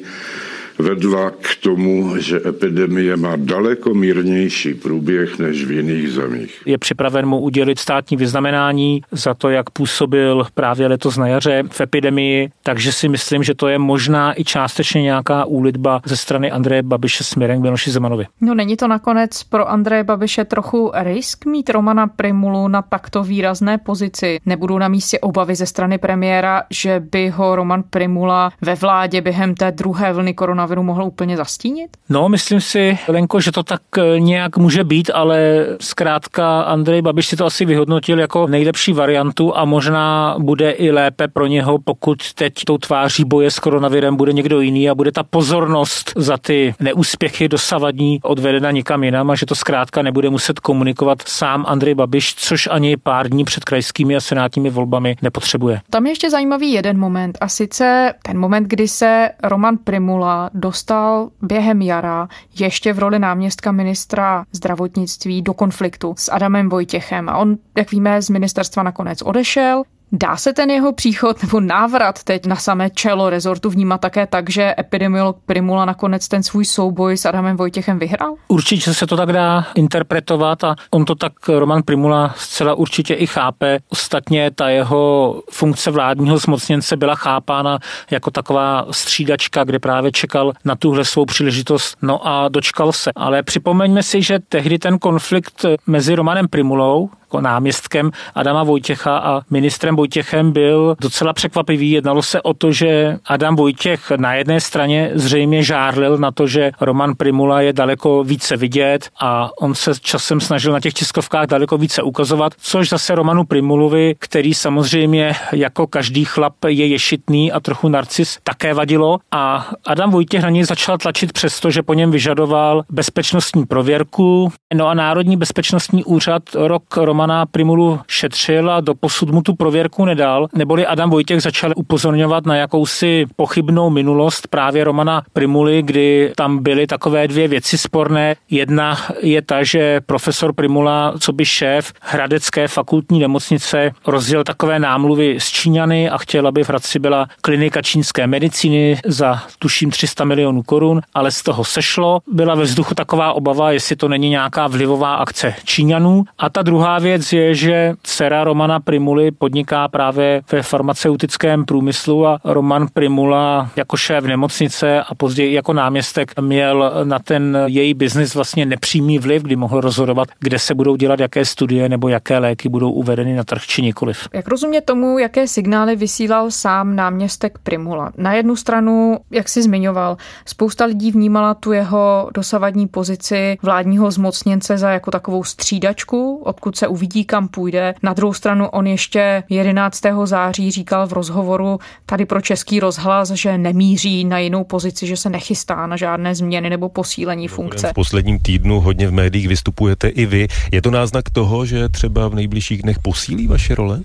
vedla 0.80 1.32
k 1.32 1.56
tomu, 1.64 2.18
že 2.18 2.42
epidemie 2.46 3.18
má 3.18 3.36
daleko 3.36 3.94
mírnější 3.94 4.74
průběh 4.74 5.40
než 5.40 5.66
v 5.66 5.72
jiných 5.72 6.10
zemích. 6.12 6.62
Je 6.66 6.78
připraven 6.78 7.26
mu 7.26 7.40
udělit 7.40 7.80
státní 7.80 8.18
vyznamenání 8.18 9.02
za 9.12 9.34
to, 9.34 9.50
jak 9.50 9.70
působil 9.70 10.46
právě 10.54 10.88
letos 10.88 11.18
na 11.18 11.28
jaře 11.28 11.64
v 11.70 11.82
epidemii, 11.82 12.50
takže 12.64 12.92
si 12.92 13.10
myslím, 13.10 13.44
že 13.44 13.56
to 13.56 13.68
je 13.68 13.80
možná 13.80 14.40
i 14.40 14.44
částečně 14.44 15.02
nějaká 15.02 15.46
úlitba 15.46 16.02
ze 16.06 16.18
strany 16.18 16.52
Andreje 16.52 16.84
Babiše 16.84 17.24
směrem 17.24 17.60
k 17.60 17.64
Miloši 17.64 17.92
Zemanovi. 17.92 18.26
No 18.42 18.56
není 18.56 18.78
to 18.78 18.88
nakonec 18.88 19.44
pro 19.44 19.70
Andreje 19.70 20.04
Babiše 20.04 20.46
trochu 20.46 20.92
risk 20.96 21.46
mít 21.46 21.70
Romana 21.70 22.08
Primulu 22.08 22.68
na 22.68 22.82
takto 22.82 23.24
výrazné 23.24 23.78
pozici? 23.78 24.40
Nebudou 24.46 24.78
na 24.78 24.88
místě 24.88 25.20
obavy 25.20 25.56
ze 25.56 25.66
strany 25.66 25.98
premiéra, 25.98 26.64
že 26.70 27.00
by 27.12 27.30
ho 27.30 27.56
Roman 27.56 27.84
Primula 27.90 28.52
ve 28.62 28.76
vládě 28.76 29.22
během 29.22 29.56
té 29.56 29.72
druhé 29.72 30.14
vlny 30.14 30.34
koronaviru 30.34 30.67
koronaviru 30.68 30.84
mohl 30.84 31.04
úplně 31.04 31.38
zastínit? 31.38 31.98
No, 32.10 32.30
myslím 32.30 32.62
si, 32.62 32.98
Lenko, 33.08 33.40
že 33.40 33.52
to 33.52 33.64
tak 33.64 33.82
eh, 33.98 34.20
nějak 34.20 34.58
může 34.58 34.84
být, 34.84 35.12
ale 35.14 35.66
zkrátka 35.82 36.62
Andrej 36.62 37.02
Babiš 37.02 37.28
si 37.28 37.36
to 37.36 37.46
asi 37.46 37.66
vyhodnotil 37.66 38.20
jako 38.20 38.48
nejlepší 38.48 38.94
variantu 38.94 39.58
a 39.58 39.66
možná 39.66 40.36
bude 40.40 40.72
i 40.72 40.92
lépe 40.92 41.28
pro 41.28 41.48
něho, 41.48 41.80
pokud 41.80 42.34
teď 42.34 42.54
tou 42.66 42.78
tváří 42.78 43.26
boje 43.26 43.52
s 43.52 43.60
koronavirem 43.60 44.16
bude 44.16 44.34
někdo 44.34 44.62
jiný 44.62 44.90
a 44.90 44.96
bude 44.96 45.12
ta 45.12 45.24
pozornost 45.24 46.14
za 46.16 46.38
ty 46.38 46.76
neúspěchy 46.80 47.50
dosavadní 47.50 48.20
odvedena 48.24 48.72
někam 48.72 49.04
jinam 49.04 49.32
a 49.32 49.36
že 49.36 49.46
to 49.46 49.56
zkrátka 49.56 50.02
nebude 50.02 50.30
muset 50.30 50.60
komunikovat 50.60 51.22
sám 51.26 51.66
Andrej 51.68 51.96
Babiš, 51.96 52.36
což 52.36 52.68
ani 52.72 52.98
pár 52.98 53.30
dní 53.30 53.44
před 53.44 53.64
krajskými 53.64 54.16
a 54.16 54.22
senátními 54.22 54.70
volbami 54.70 55.16
nepotřebuje. 55.22 55.80
Tam 55.90 56.06
je 56.06 56.12
ještě 56.12 56.30
zajímavý 56.30 56.72
jeden 56.72 57.00
moment 57.00 57.38
a 57.42 57.48
sice 57.48 58.14
ten 58.24 58.38
moment, 58.40 58.68
kdy 58.68 58.88
se 58.88 59.30
Roman 59.44 59.78
Primula 59.78 60.50
dostal 60.58 61.30
během 61.42 61.82
jara 61.82 62.28
ještě 62.60 62.94
v 62.94 63.00
roli 63.00 63.20
náměstka 63.20 63.72
ministra 63.72 64.46
zdravotnictví 64.52 65.42
do 65.42 65.54
konfliktu 65.54 66.16
s 66.18 66.32
Adamem 66.32 66.70
Vojtěchem. 66.70 67.30
A 67.30 67.38
on, 67.38 67.58
jak 67.78 67.92
víme, 67.92 68.22
z 68.22 68.30
ministerstva 68.30 68.84
nakonec 68.84 69.22
odešel. 69.22 69.84
Dá 70.12 70.38
se 70.38 70.54
ten 70.54 70.72
jeho 70.72 70.94
příchod 70.94 71.44
nebo 71.44 71.60
návrat 71.60 72.24
teď 72.24 72.46
na 72.46 72.56
samé 72.56 72.90
čelo 72.90 73.30
rezortu 73.30 73.70
vnímat 73.70 74.02
také 74.02 74.28
tak, 74.28 74.50
že 74.50 74.76
epidemiolog 74.80 75.38
Primula 75.46 75.86
nakonec 75.86 76.28
ten 76.28 76.44
svůj 76.44 76.66
souboj 76.66 77.18
s 77.18 77.26
Adamem 77.26 77.58
Vojtěchem 77.58 78.00
vyhrál? 78.00 78.34
Určitě 78.48 78.94
se 78.94 79.08
to 79.08 79.18
tak 79.18 79.34
dá 79.34 79.68
interpretovat 79.76 80.64
a 80.64 80.76
on 80.92 81.06
to 81.06 81.16
tak 81.16 81.34
Roman 81.48 81.84
Primula 81.84 82.34
zcela 82.38 82.74
určitě 82.74 83.14
i 83.14 83.28
chápe. 83.28 83.80
Ostatně 83.90 84.52
ta 84.52 84.70
jeho 84.70 85.42
funkce 85.52 85.92
vládního 85.92 86.38
zmocněnce 86.38 86.98
byla 86.98 87.16
chápána 87.16 87.80
jako 88.12 88.32
taková 88.32 88.86
střídačka, 88.92 89.64
kde 89.64 89.80
právě 89.80 90.12
čekal 90.12 90.54
na 90.66 90.76
tuhle 90.76 91.06
svou 91.06 91.26
příležitost. 91.26 91.98
No 92.02 92.28
a 92.28 92.50
dočkal 92.50 92.92
se. 92.92 93.12
Ale 93.16 93.44
připomeňme 93.44 94.04
si, 94.04 94.22
že 94.22 94.40
tehdy 94.40 94.80
ten 94.80 95.00
konflikt 95.00 95.66
mezi 95.88 96.16
Romanem 96.16 96.48
Primulou, 96.48 97.10
jako 97.28 97.42
náměstkem 97.42 98.12
Adama 98.36 98.64
Vojtěcha 98.64 99.18
a 99.18 99.42
ministrem 99.50 99.96
Vojtěchem 99.96 100.52
byl 100.52 100.96
docela 101.02 101.34
překvapivý. 101.34 101.92
Jednalo 101.92 102.22
se 102.22 102.42
o 102.42 102.54
to, 102.54 102.72
že 102.72 103.18
Adam 103.26 103.56
Vojtěch 103.56 104.12
na 104.18 104.34
jedné 104.34 104.62
straně 104.62 105.12
zřejmě 105.14 105.64
žárlil 105.64 106.18
na 106.18 106.32
to, 106.32 106.48
že 106.48 106.72
Roman 106.82 107.16
Primula 107.16 107.62
je 107.62 107.74
daleko 107.74 108.24
více 108.24 108.58
vidět 108.58 109.10
a 109.20 109.50
on 109.62 109.76
se 109.76 109.92
časem 110.02 110.42
snažil 110.42 110.74
na 110.74 110.80
těch 110.80 110.94
tiskovkách 110.94 111.48
daleko 111.48 111.78
více 111.78 112.02
ukazovat, 112.02 112.54
což 112.62 112.90
zase 112.90 113.16
Romanu 113.16 113.44
Primulovi, 113.44 114.16
který 114.20 114.54
samozřejmě 114.54 115.36
jako 115.52 115.88
každý 115.88 116.26
chlap 116.26 116.54
je 116.68 116.86
ješitný 116.86 117.52
a 117.52 117.60
trochu 117.60 117.90
narcis, 117.90 118.38
také 118.44 118.74
vadilo 118.74 119.20
a 119.32 119.68
Adam 119.86 120.12
Vojtěch 120.12 120.44
na 120.44 120.50
něj 120.50 120.64
začal 120.64 120.98
tlačit 120.98 121.34
přesto, 121.34 121.72
že 121.72 121.84
po 121.84 121.94
něm 121.94 122.12
vyžadoval 122.12 122.84
bezpečnostní 122.90 123.66
prověrku. 123.66 124.52
No 124.74 124.88
a 124.88 124.94
Národní 124.94 125.38
bezpečnostní 125.38 126.04
úřad 126.04 126.44
rok 126.56 126.98
Romana 127.18 127.46
Primulu 127.46 128.00
šetřil 128.08 128.72
a 128.72 128.82
do 128.82 128.96
posud 128.96 129.30
mu 129.30 129.42
tu 129.42 129.56
prověrku 129.56 130.06
nedal, 130.06 130.48
neboli 130.56 130.86
Adam 130.86 131.10
Vojtěch 131.10 131.42
začal 131.42 131.72
upozorňovat 131.76 132.46
na 132.46 132.56
jakousi 132.56 133.26
pochybnou 133.36 133.90
minulost 133.90 134.48
právě 134.48 134.84
Romana 134.84 135.22
Primuly, 135.34 135.82
kdy 135.82 136.32
tam 136.36 136.64
byly 136.64 136.88
takové 136.88 137.28
dvě 137.28 137.48
věci 137.48 137.78
sporné. 137.78 138.36
Jedna 138.50 138.98
je 139.22 139.42
ta, 139.42 139.64
že 139.64 140.02
profesor 140.06 140.54
Primula, 140.54 141.14
co 141.20 141.34
by 141.34 141.46
šéf 141.46 141.94
Hradecké 142.02 142.68
fakultní 142.68 143.20
nemocnice, 143.20 143.92
rozděl 144.08 144.44
takové 144.44 144.80
námluvy 144.80 145.36
s 145.40 145.48
Číňany 145.48 146.10
a 146.10 146.18
chtěl, 146.18 146.48
aby 146.48 146.64
v 146.64 146.70
Hradci 146.70 147.00
byla 147.00 147.28
klinika 147.42 147.82
čínské 147.82 148.28
medicíny 148.28 149.00
za 149.06 149.44
tuším 149.60 149.92
300 149.92 150.26
milionů 150.26 150.64
korun, 150.64 151.02
ale 151.14 151.32
z 151.32 151.44
toho 151.44 151.64
sešlo. 151.64 152.20
Byla 152.32 152.56
ve 152.56 152.64
vzduchu 152.64 152.96
taková 152.96 153.34
obava, 153.34 153.72
jestli 153.72 153.96
to 153.96 154.08
není 154.08 154.30
nějaká 154.30 154.68
vlivová 154.68 155.16
akce 155.16 155.56
Číňanů. 155.64 156.24
A 156.38 156.50
ta 156.50 156.62
druhá 156.62 157.00
věc, 157.00 157.07
věc 157.08 157.34
je, 157.34 157.56
že 157.56 157.94
dcera 158.04 158.44
Romana 158.44 158.80
Primuly 158.80 159.32
podniká 159.32 159.88
právě 159.88 160.42
ve 160.52 160.64
farmaceutickém 160.64 161.66
průmyslu 161.66 162.28
a 162.28 162.40
Roman 162.44 162.88
Primula 162.94 163.70
jako 163.76 163.98
šéf 163.98 164.24
nemocnice 164.24 165.02
a 165.02 165.16
později 165.16 165.54
jako 165.54 165.74
náměstek 165.74 166.40
měl 166.40 166.92
na 167.04 167.20
ten 167.20 167.58
její 167.66 167.94
biznis 167.94 168.36
vlastně 168.36 168.66
nepřímý 168.66 169.20
vliv, 169.20 169.44
kdy 169.44 169.56
mohl 169.56 169.82
rozhodovat, 169.82 170.28
kde 170.40 170.60
se 170.60 170.76
budou 170.76 170.96
dělat 170.96 171.20
jaké 171.20 171.46
studie 171.46 171.90
nebo 171.90 172.10
jaké 172.10 172.38
léky 172.38 172.70
budou 172.70 172.92
uvedeny 172.92 173.36
na 173.36 173.44
trh 173.44 173.62
či 173.62 173.82
nikoliv. 173.82 174.28
Jak 174.34 174.48
rozumě 174.48 174.82
tomu, 174.82 175.20
jaké 175.20 175.48
signály 175.48 175.96
vysílal 175.96 176.52
sám 176.52 176.96
náměstek 176.96 177.58
Primula? 177.64 178.12
Na 178.18 178.34
jednu 178.34 178.56
stranu, 178.56 179.18
jak 179.32 179.50
si 179.50 179.62
zmiňoval, 179.62 180.18
spousta 180.46 180.86
lidí 180.86 181.12
vnímala 181.12 181.54
tu 181.54 181.72
jeho 181.72 182.30
dosavadní 182.34 182.88
pozici 182.88 183.58
vládního 183.62 184.12
zmocněnce 184.12 184.78
za 184.78 184.90
jako 184.90 185.12
takovou 185.12 185.44
střídačku, 185.44 186.42
odkud 186.44 186.78
se 186.78 186.88
uvidí, 186.98 187.26
kam 187.26 187.48
půjde. 187.48 187.94
Na 188.04 188.14
druhou 188.14 188.34
stranu 188.34 188.68
on 188.70 188.88
ještě 188.88 189.44
11. 189.50 190.02
září 190.26 190.72
říkal 190.72 191.08
v 191.08 191.14
rozhovoru 191.14 191.80
tady 192.06 192.26
pro 192.26 192.42
Český 192.42 192.80
rozhlas, 192.80 193.32
že 193.32 193.58
nemíří 193.58 194.24
na 194.26 194.40
jinou 194.40 194.64
pozici, 194.64 195.08
že 195.08 195.18
se 195.18 195.30
nechystá 195.30 195.88
na 195.88 195.98
žádné 195.98 196.36
změny 196.36 196.70
nebo 196.70 196.90
posílení 196.90 197.48
funkce. 197.48 197.90
V 197.90 197.94
posledním 197.94 198.40
týdnu 198.40 198.82
hodně 198.82 199.08
v 199.08 199.12
médiích 199.12 199.48
vystupujete 199.48 200.08
i 200.08 200.26
vy. 200.26 200.48
Je 200.72 200.82
to 200.82 200.92
náznak 200.92 201.30
toho, 201.30 201.66
že 201.66 201.90
třeba 201.90 202.28
v 202.28 202.36
nejbližších 202.36 202.82
dnech 202.82 203.00
posílí 203.00 203.48
vaše 203.48 203.76
role? 203.76 204.02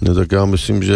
No 0.00 0.14
tak 0.14 0.32
já 0.32 0.44
myslím, 0.44 0.82
že 0.82 0.94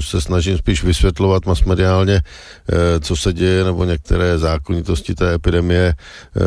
se 0.00 0.20
snažím 0.20 0.58
spíš 0.58 0.84
vysvětlovat 0.84 1.46
masmediálně, 1.46 2.22
eh, 2.22 3.00
co 3.00 3.16
se 3.16 3.32
děje, 3.32 3.64
nebo 3.64 3.84
některé 3.84 4.38
zákonitosti 4.38 5.14
té 5.14 5.34
epidemie. 5.34 5.94
Eh, 5.94 6.40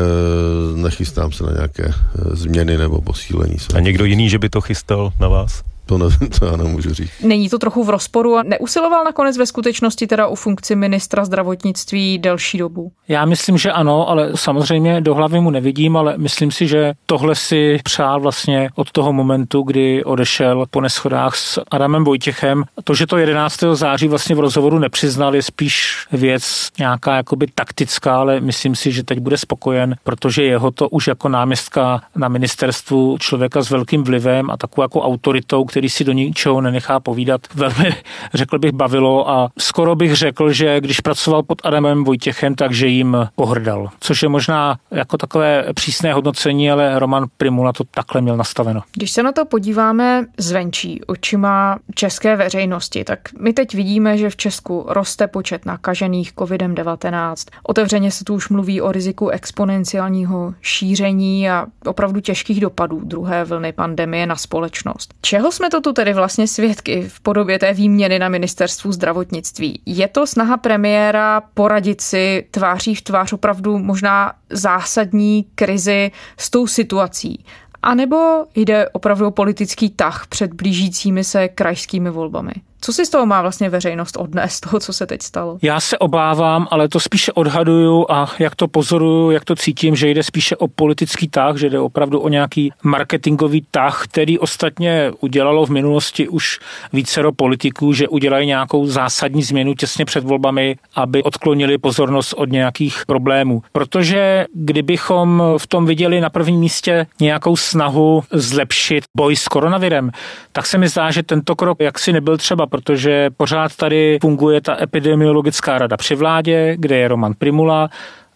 nechystám 0.76 1.32
se 1.32 1.44
na 1.44 1.52
nějaké 1.52 1.84
eh, 1.84 1.92
změny 2.36 2.78
nebo 2.78 3.00
posílení. 3.00 3.56
A 3.74 3.80
někdo 3.80 4.04
jiný, 4.04 4.30
že 4.30 4.38
by 4.38 4.48
to 4.48 4.60
chystal 4.60 5.12
na 5.20 5.28
vás? 5.28 5.62
To 5.92 5.98
nevím, 5.98 6.28
to 6.38 6.46
já 6.46 6.56
nemůžu 6.56 6.94
říct. 6.94 7.10
Není 7.22 7.48
to 7.48 7.58
trochu 7.58 7.84
v 7.84 7.90
rozporu 7.90 8.36
a 8.36 8.42
neusiloval 8.42 9.04
nakonec 9.04 9.38
ve 9.38 9.46
skutečnosti 9.46 10.06
teda 10.06 10.28
o 10.28 10.34
funkci 10.34 10.76
ministra 10.76 11.24
zdravotnictví 11.24 12.18
delší 12.18 12.58
dobu? 12.58 12.92
Já 13.08 13.24
myslím, 13.24 13.58
že 13.58 13.72
ano, 13.72 14.08
ale 14.08 14.30
samozřejmě 14.34 15.00
do 15.00 15.14
hlavy 15.14 15.40
mu 15.40 15.50
nevidím, 15.50 15.96
ale 15.96 16.14
myslím 16.18 16.50
si, 16.50 16.66
že 16.66 16.92
tohle 17.06 17.34
si 17.34 17.78
přál 17.84 18.20
vlastně 18.20 18.70
od 18.74 18.90
toho 18.90 19.12
momentu, 19.12 19.62
kdy 19.62 20.04
odešel 20.04 20.64
po 20.70 20.80
neschodách 20.80 21.36
s 21.36 21.60
Adamem 21.70 22.04
Vojtěchem. 22.04 22.64
To, 22.84 22.94
že 22.94 23.06
to 23.06 23.16
11. 23.16 23.60
září 23.72 24.08
vlastně 24.08 24.34
v 24.34 24.40
rozhovoru 24.40 24.78
nepřiznal, 24.78 25.34
je 25.34 25.42
spíš 25.42 26.06
věc 26.12 26.68
nějaká 26.78 27.16
jakoby 27.16 27.46
taktická, 27.54 28.16
ale 28.16 28.40
myslím 28.40 28.74
si, 28.74 28.92
že 28.92 29.04
teď 29.04 29.18
bude 29.18 29.38
spokojen, 29.38 29.96
protože 30.04 30.42
jeho 30.42 30.70
to 30.70 30.88
už 30.88 31.06
jako 31.06 31.28
náměstka 31.28 32.02
na 32.16 32.28
ministerstvu 32.28 33.16
člověka 33.20 33.62
s 33.62 33.70
velkým 33.70 34.04
vlivem 34.04 34.50
a 34.50 34.56
takovou 34.56 34.84
jako 34.84 35.02
autoritou, 35.02 35.64
který 35.64 35.81
si 35.88 36.04
do 36.04 36.12
ničeho 36.12 36.60
nenechá 36.60 37.00
povídat, 37.00 37.40
velmi, 37.54 37.94
řekl 38.34 38.58
bych, 38.58 38.72
bavilo 38.72 39.30
a 39.30 39.48
skoro 39.58 39.96
bych 39.96 40.16
řekl, 40.16 40.52
že 40.52 40.80
když 40.80 41.00
pracoval 41.00 41.42
pod 41.42 41.58
Adamem 41.64 42.04
Vojtěchem, 42.04 42.54
takže 42.54 42.86
jim 42.86 43.16
pohrdal. 43.34 43.88
Což 44.00 44.22
je 44.22 44.28
možná 44.28 44.78
jako 44.90 45.18
takové 45.18 45.64
přísné 45.74 46.12
hodnocení, 46.12 46.70
ale 46.70 46.98
Roman 46.98 47.26
Primula 47.36 47.72
to 47.72 47.84
takhle 47.84 48.20
měl 48.20 48.36
nastaveno. 48.36 48.80
Když 48.92 49.10
se 49.10 49.22
na 49.22 49.32
to 49.32 49.44
podíváme 49.44 50.24
zvenčí 50.38 51.04
očima 51.04 51.78
české 51.94 52.36
veřejnosti, 52.36 53.04
tak 53.04 53.18
my 53.40 53.52
teď 53.52 53.74
vidíme, 53.74 54.18
že 54.18 54.30
v 54.30 54.36
Česku 54.36 54.84
roste 54.88 55.26
počet 55.26 55.66
nakažených 55.66 56.34
COVID-19. 56.34 57.34
Otevřeně 57.62 58.10
se 58.10 58.24
tu 58.24 58.34
už 58.34 58.48
mluví 58.48 58.80
o 58.80 58.92
riziku 58.92 59.28
exponenciálního 59.28 60.54
šíření 60.60 61.50
a 61.50 61.66
opravdu 61.86 62.20
těžkých 62.20 62.60
dopadů 62.60 63.00
druhé 63.04 63.44
vlny 63.44 63.72
pandemie 63.72 64.26
na 64.26 64.36
společnost. 64.36 65.14
Čeho 65.20 65.52
jsme 65.52 65.61
jsme 65.62 65.70
to 65.70 65.80
tu 65.80 65.92
tedy 65.92 66.14
vlastně 66.14 66.48
svědky 66.48 67.08
v 67.08 67.20
podobě 67.20 67.58
té 67.58 67.72
výměny 67.72 68.18
na 68.18 68.28
ministerstvu 68.28 68.92
zdravotnictví. 68.92 69.82
Je 69.86 70.08
to 70.08 70.26
snaha 70.26 70.56
premiéra 70.56 71.40
poradit 71.54 72.00
si 72.00 72.46
tváří 72.50 72.94
v 72.94 73.02
tvář 73.02 73.32
opravdu 73.32 73.78
možná 73.78 74.32
zásadní 74.50 75.46
krizi 75.54 76.10
s 76.36 76.50
tou 76.50 76.66
situací? 76.66 77.44
A 77.82 77.94
nebo 77.94 78.44
jde 78.54 78.88
opravdu 78.88 79.26
o 79.26 79.30
politický 79.30 79.90
tah 79.90 80.26
před 80.26 80.54
blížícími 80.54 81.24
se 81.24 81.48
krajskými 81.48 82.10
volbami? 82.10 82.52
Co 82.84 82.92
si 82.92 83.06
z 83.06 83.10
toho 83.10 83.26
má 83.26 83.42
vlastně 83.42 83.70
veřejnost 83.70 84.16
odnést, 84.16 84.60
toho, 84.60 84.80
co 84.80 84.92
se 84.92 85.06
teď 85.06 85.22
stalo? 85.22 85.58
Já 85.62 85.80
se 85.80 85.98
obávám, 85.98 86.68
ale 86.70 86.88
to 86.88 87.00
spíše 87.00 87.32
odhaduju 87.32 88.06
a 88.10 88.30
jak 88.38 88.54
to 88.54 88.68
pozoruju, 88.68 89.30
jak 89.30 89.44
to 89.44 89.56
cítím, 89.56 89.96
že 89.96 90.08
jde 90.08 90.22
spíše 90.22 90.56
o 90.56 90.68
politický 90.68 91.28
tah, 91.28 91.56
že 91.56 91.70
jde 91.70 91.80
opravdu 91.80 92.20
o 92.20 92.28
nějaký 92.28 92.72
marketingový 92.82 93.66
tah, 93.70 94.04
který 94.04 94.38
ostatně 94.38 95.12
udělalo 95.20 95.66
v 95.66 95.70
minulosti 95.70 96.28
už 96.28 96.58
vícero 96.92 97.32
politiků, 97.32 97.92
že 97.92 98.08
udělají 98.08 98.46
nějakou 98.46 98.86
zásadní 98.86 99.42
změnu 99.42 99.74
těsně 99.74 100.04
před 100.04 100.24
volbami, 100.24 100.76
aby 100.94 101.22
odklonili 101.22 101.78
pozornost 101.78 102.32
od 102.32 102.50
nějakých 102.50 103.02
problémů. 103.06 103.62
Protože 103.72 104.46
kdybychom 104.54 105.42
v 105.58 105.66
tom 105.66 105.86
viděli 105.86 106.20
na 106.20 106.30
prvním 106.30 106.60
místě 106.60 107.06
nějakou 107.20 107.56
snahu 107.56 108.22
zlepšit 108.32 109.04
boj 109.16 109.36
s 109.36 109.48
koronavirem, 109.48 110.10
tak 110.52 110.66
se 110.66 110.78
mi 110.78 110.88
zdá, 110.88 111.10
že 111.10 111.22
tento 111.22 111.56
krok 111.56 111.80
jaksi 111.80 112.12
nebyl 112.12 112.36
třeba, 112.36 112.66
protože 112.72 113.30
pořád 113.36 113.76
tady 113.76 114.18
funguje 114.20 114.60
ta 114.60 114.82
epidemiologická 114.82 115.78
rada 115.78 115.96
při 115.96 116.14
vládě, 116.14 116.76
kde 116.78 116.96
je 116.96 117.08
Roman 117.08 117.34
Primula, 117.38 117.90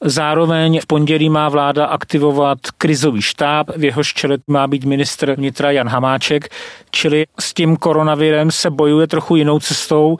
Zároveň 0.04 0.80
v 0.80 0.86
pondělí 0.86 1.28
má 1.28 1.48
vláda 1.48 1.86
aktivovat 1.86 2.58
krizový 2.78 3.22
štáb, 3.22 3.70
v 3.76 3.84
jehož 3.84 4.12
čele 4.12 4.38
má 4.46 4.66
být 4.66 4.84
ministr 4.84 5.34
vnitra 5.34 5.70
Jan 5.70 5.88
Hamáček, 5.88 6.48
čili 6.90 7.26
s 7.40 7.54
tím 7.54 7.76
koronavirem 7.76 8.50
se 8.50 8.70
bojuje 8.70 9.06
trochu 9.06 9.36
jinou 9.36 9.58
cestou 9.58 10.16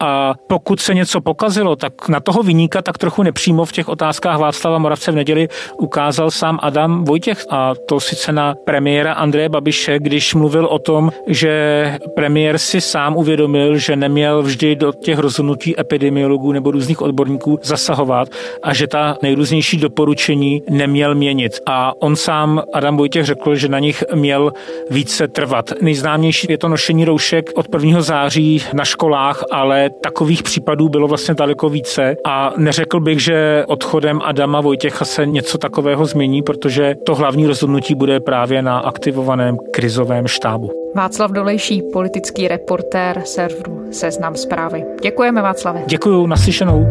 a 0.00 0.34
pokud 0.46 0.80
se 0.80 0.94
něco 0.94 1.20
pokazilo, 1.20 1.76
tak 1.76 2.08
na 2.08 2.20
toho 2.20 2.42
vyníka 2.42 2.82
tak 2.82 2.98
trochu 2.98 3.22
nepřímo 3.22 3.64
v 3.64 3.72
těch 3.72 3.88
otázkách 3.88 4.38
Václava 4.38 4.78
Moravce 4.78 5.12
v 5.12 5.14
neděli 5.14 5.48
ukázal 5.78 6.30
sám 6.30 6.58
Adam 6.62 7.04
Vojtěch 7.04 7.44
a 7.50 7.72
to 7.88 8.00
sice 8.00 8.32
na 8.32 8.54
premiéra 8.64 9.12
Andreje 9.12 9.48
Babiše, 9.48 9.98
když 9.98 10.34
mluvil 10.34 10.66
o 10.66 10.78
tom, 10.78 11.10
že 11.26 11.98
premiér 12.16 12.58
si 12.58 12.80
sám 12.80 13.16
uvědomil, 13.16 13.78
že 13.78 13.96
neměl 13.96 14.42
vždy 14.42 14.76
do 14.76 14.92
těch 14.92 15.18
rozhodnutí 15.18 15.80
epidemiologů 15.80 16.52
nebo 16.52 16.70
různých 16.70 17.02
odborníků 17.02 17.58
zasahovat 17.62 18.28
a 18.62 18.74
že 18.74 18.86
ta 18.86 19.16
nejrůznější 19.22 19.76
doporučení 19.76 20.62
neměl 20.70 21.14
měnit. 21.14 21.52
A 21.66 21.92
on 22.02 22.16
sám, 22.16 22.62
Adam 22.74 22.96
Vojtěch, 22.96 23.26
řekl, 23.26 23.54
že 23.54 23.68
na 23.68 23.78
nich 23.78 24.04
měl 24.14 24.52
více 24.90 25.28
trvat. 25.28 25.72
Nejznámější 25.82 26.46
je 26.50 26.58
to 26.58 26.68
nošení 26.68 27.04
roušek 27.04 27.50
od 27.54 27.66
1. 27.74 28.02
září 28.02 28.62
na 28.72 28.84
školách, 28.84 29.44
ale 29.50 29.89
takových 30.02 30.42
případů 30.42 30.88
bylo 30.88 31.08
vlastně 31.08 31.34
daleko 31.34 31.68
více 31.68 32.16
a 32.26 32.52
neřekl 32.56 33.00
bych, 33.00 33.20
že 33.20 33.64
odchodem 33.66 34.20
Adama 34.24 34.60
Vojtěcha 34.60 35.04
se 35.04 35.26
něco 35.26 35.58
takového 35.58 36.06
změní, 36.06 36.42
protože 36.42 36.94
to 37.06 37.14
hlavní 37.14 37.46
rozhodnutí 37.46 37.94
bude 37.94 38.20
právě 38.20 38.62
na 38.62 38.78
aktivovaném 38.78 39.56
krizovém 39.72 40.26
štábu. 40.26 40.70
Václav 40.94 41.30
Dolejší, 41.30 41.82
politický 41.92 42.48
reportér 42.48 43.22
serveru 43.24 43.80
Seznam 43.90 44.36
zprávy. 44.36 44.84
Děkujeme 45.02 45.42
Václave. 45.42 45.82
Děkuju, 45.86 46.26
naslyšenou. 46.26 46.86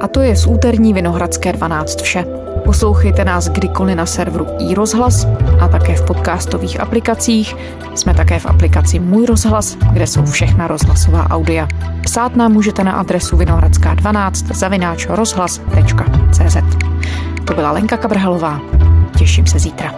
A 0.00 0.08
to 0.08 0.20
je 0.20 0.36
z 0.36 0.46
úterní 0.46 0.92
Vinohradské 0.92 1.52
12 1.52 2.02
vše. 2.02 2.24
Poslouchejte 2.66 3.24
nás 3.24 3.48
kdykoliv 3.48 3.96
na 3.96 4.06
serveru 4.06 4.46
iRozhlas 4.58 5.26
a 5.60 5.68
také 5.68 5.94
v 5.96 6.06
podcastových 6.06 6.80
aplikacích. 6.80 7.56
Jsme 7.94 8.14
také 8.14 8.38
v 8.38 8.46
aplikaci 8.46 8.98
Můj 8.98 9.26
rozhlas, 9.26 9.76
kde 9.92 10.06
jsou 10.06 10.24
všechna 10.24 10.66
rozhlasová 10.66 11.30
audia. 11.30 11.68
Psát 12.02 12.36
nám 12.36 12.52
můžete 12.52 12.84
na 12.84 12.92
adresu 12.92 13.36
vinohradská12 13.36 14.54
zavináč 14.54 15.06
rozhlas.cz 15.06 16.56
To 17.44 17.54
byla 17.54 17.70
Lenka 17.70 17.96
Kabrhalová. 17.96 18.60
Těším 19.18 19.46
se 19.46 19.58
zítra. 19.58 19.94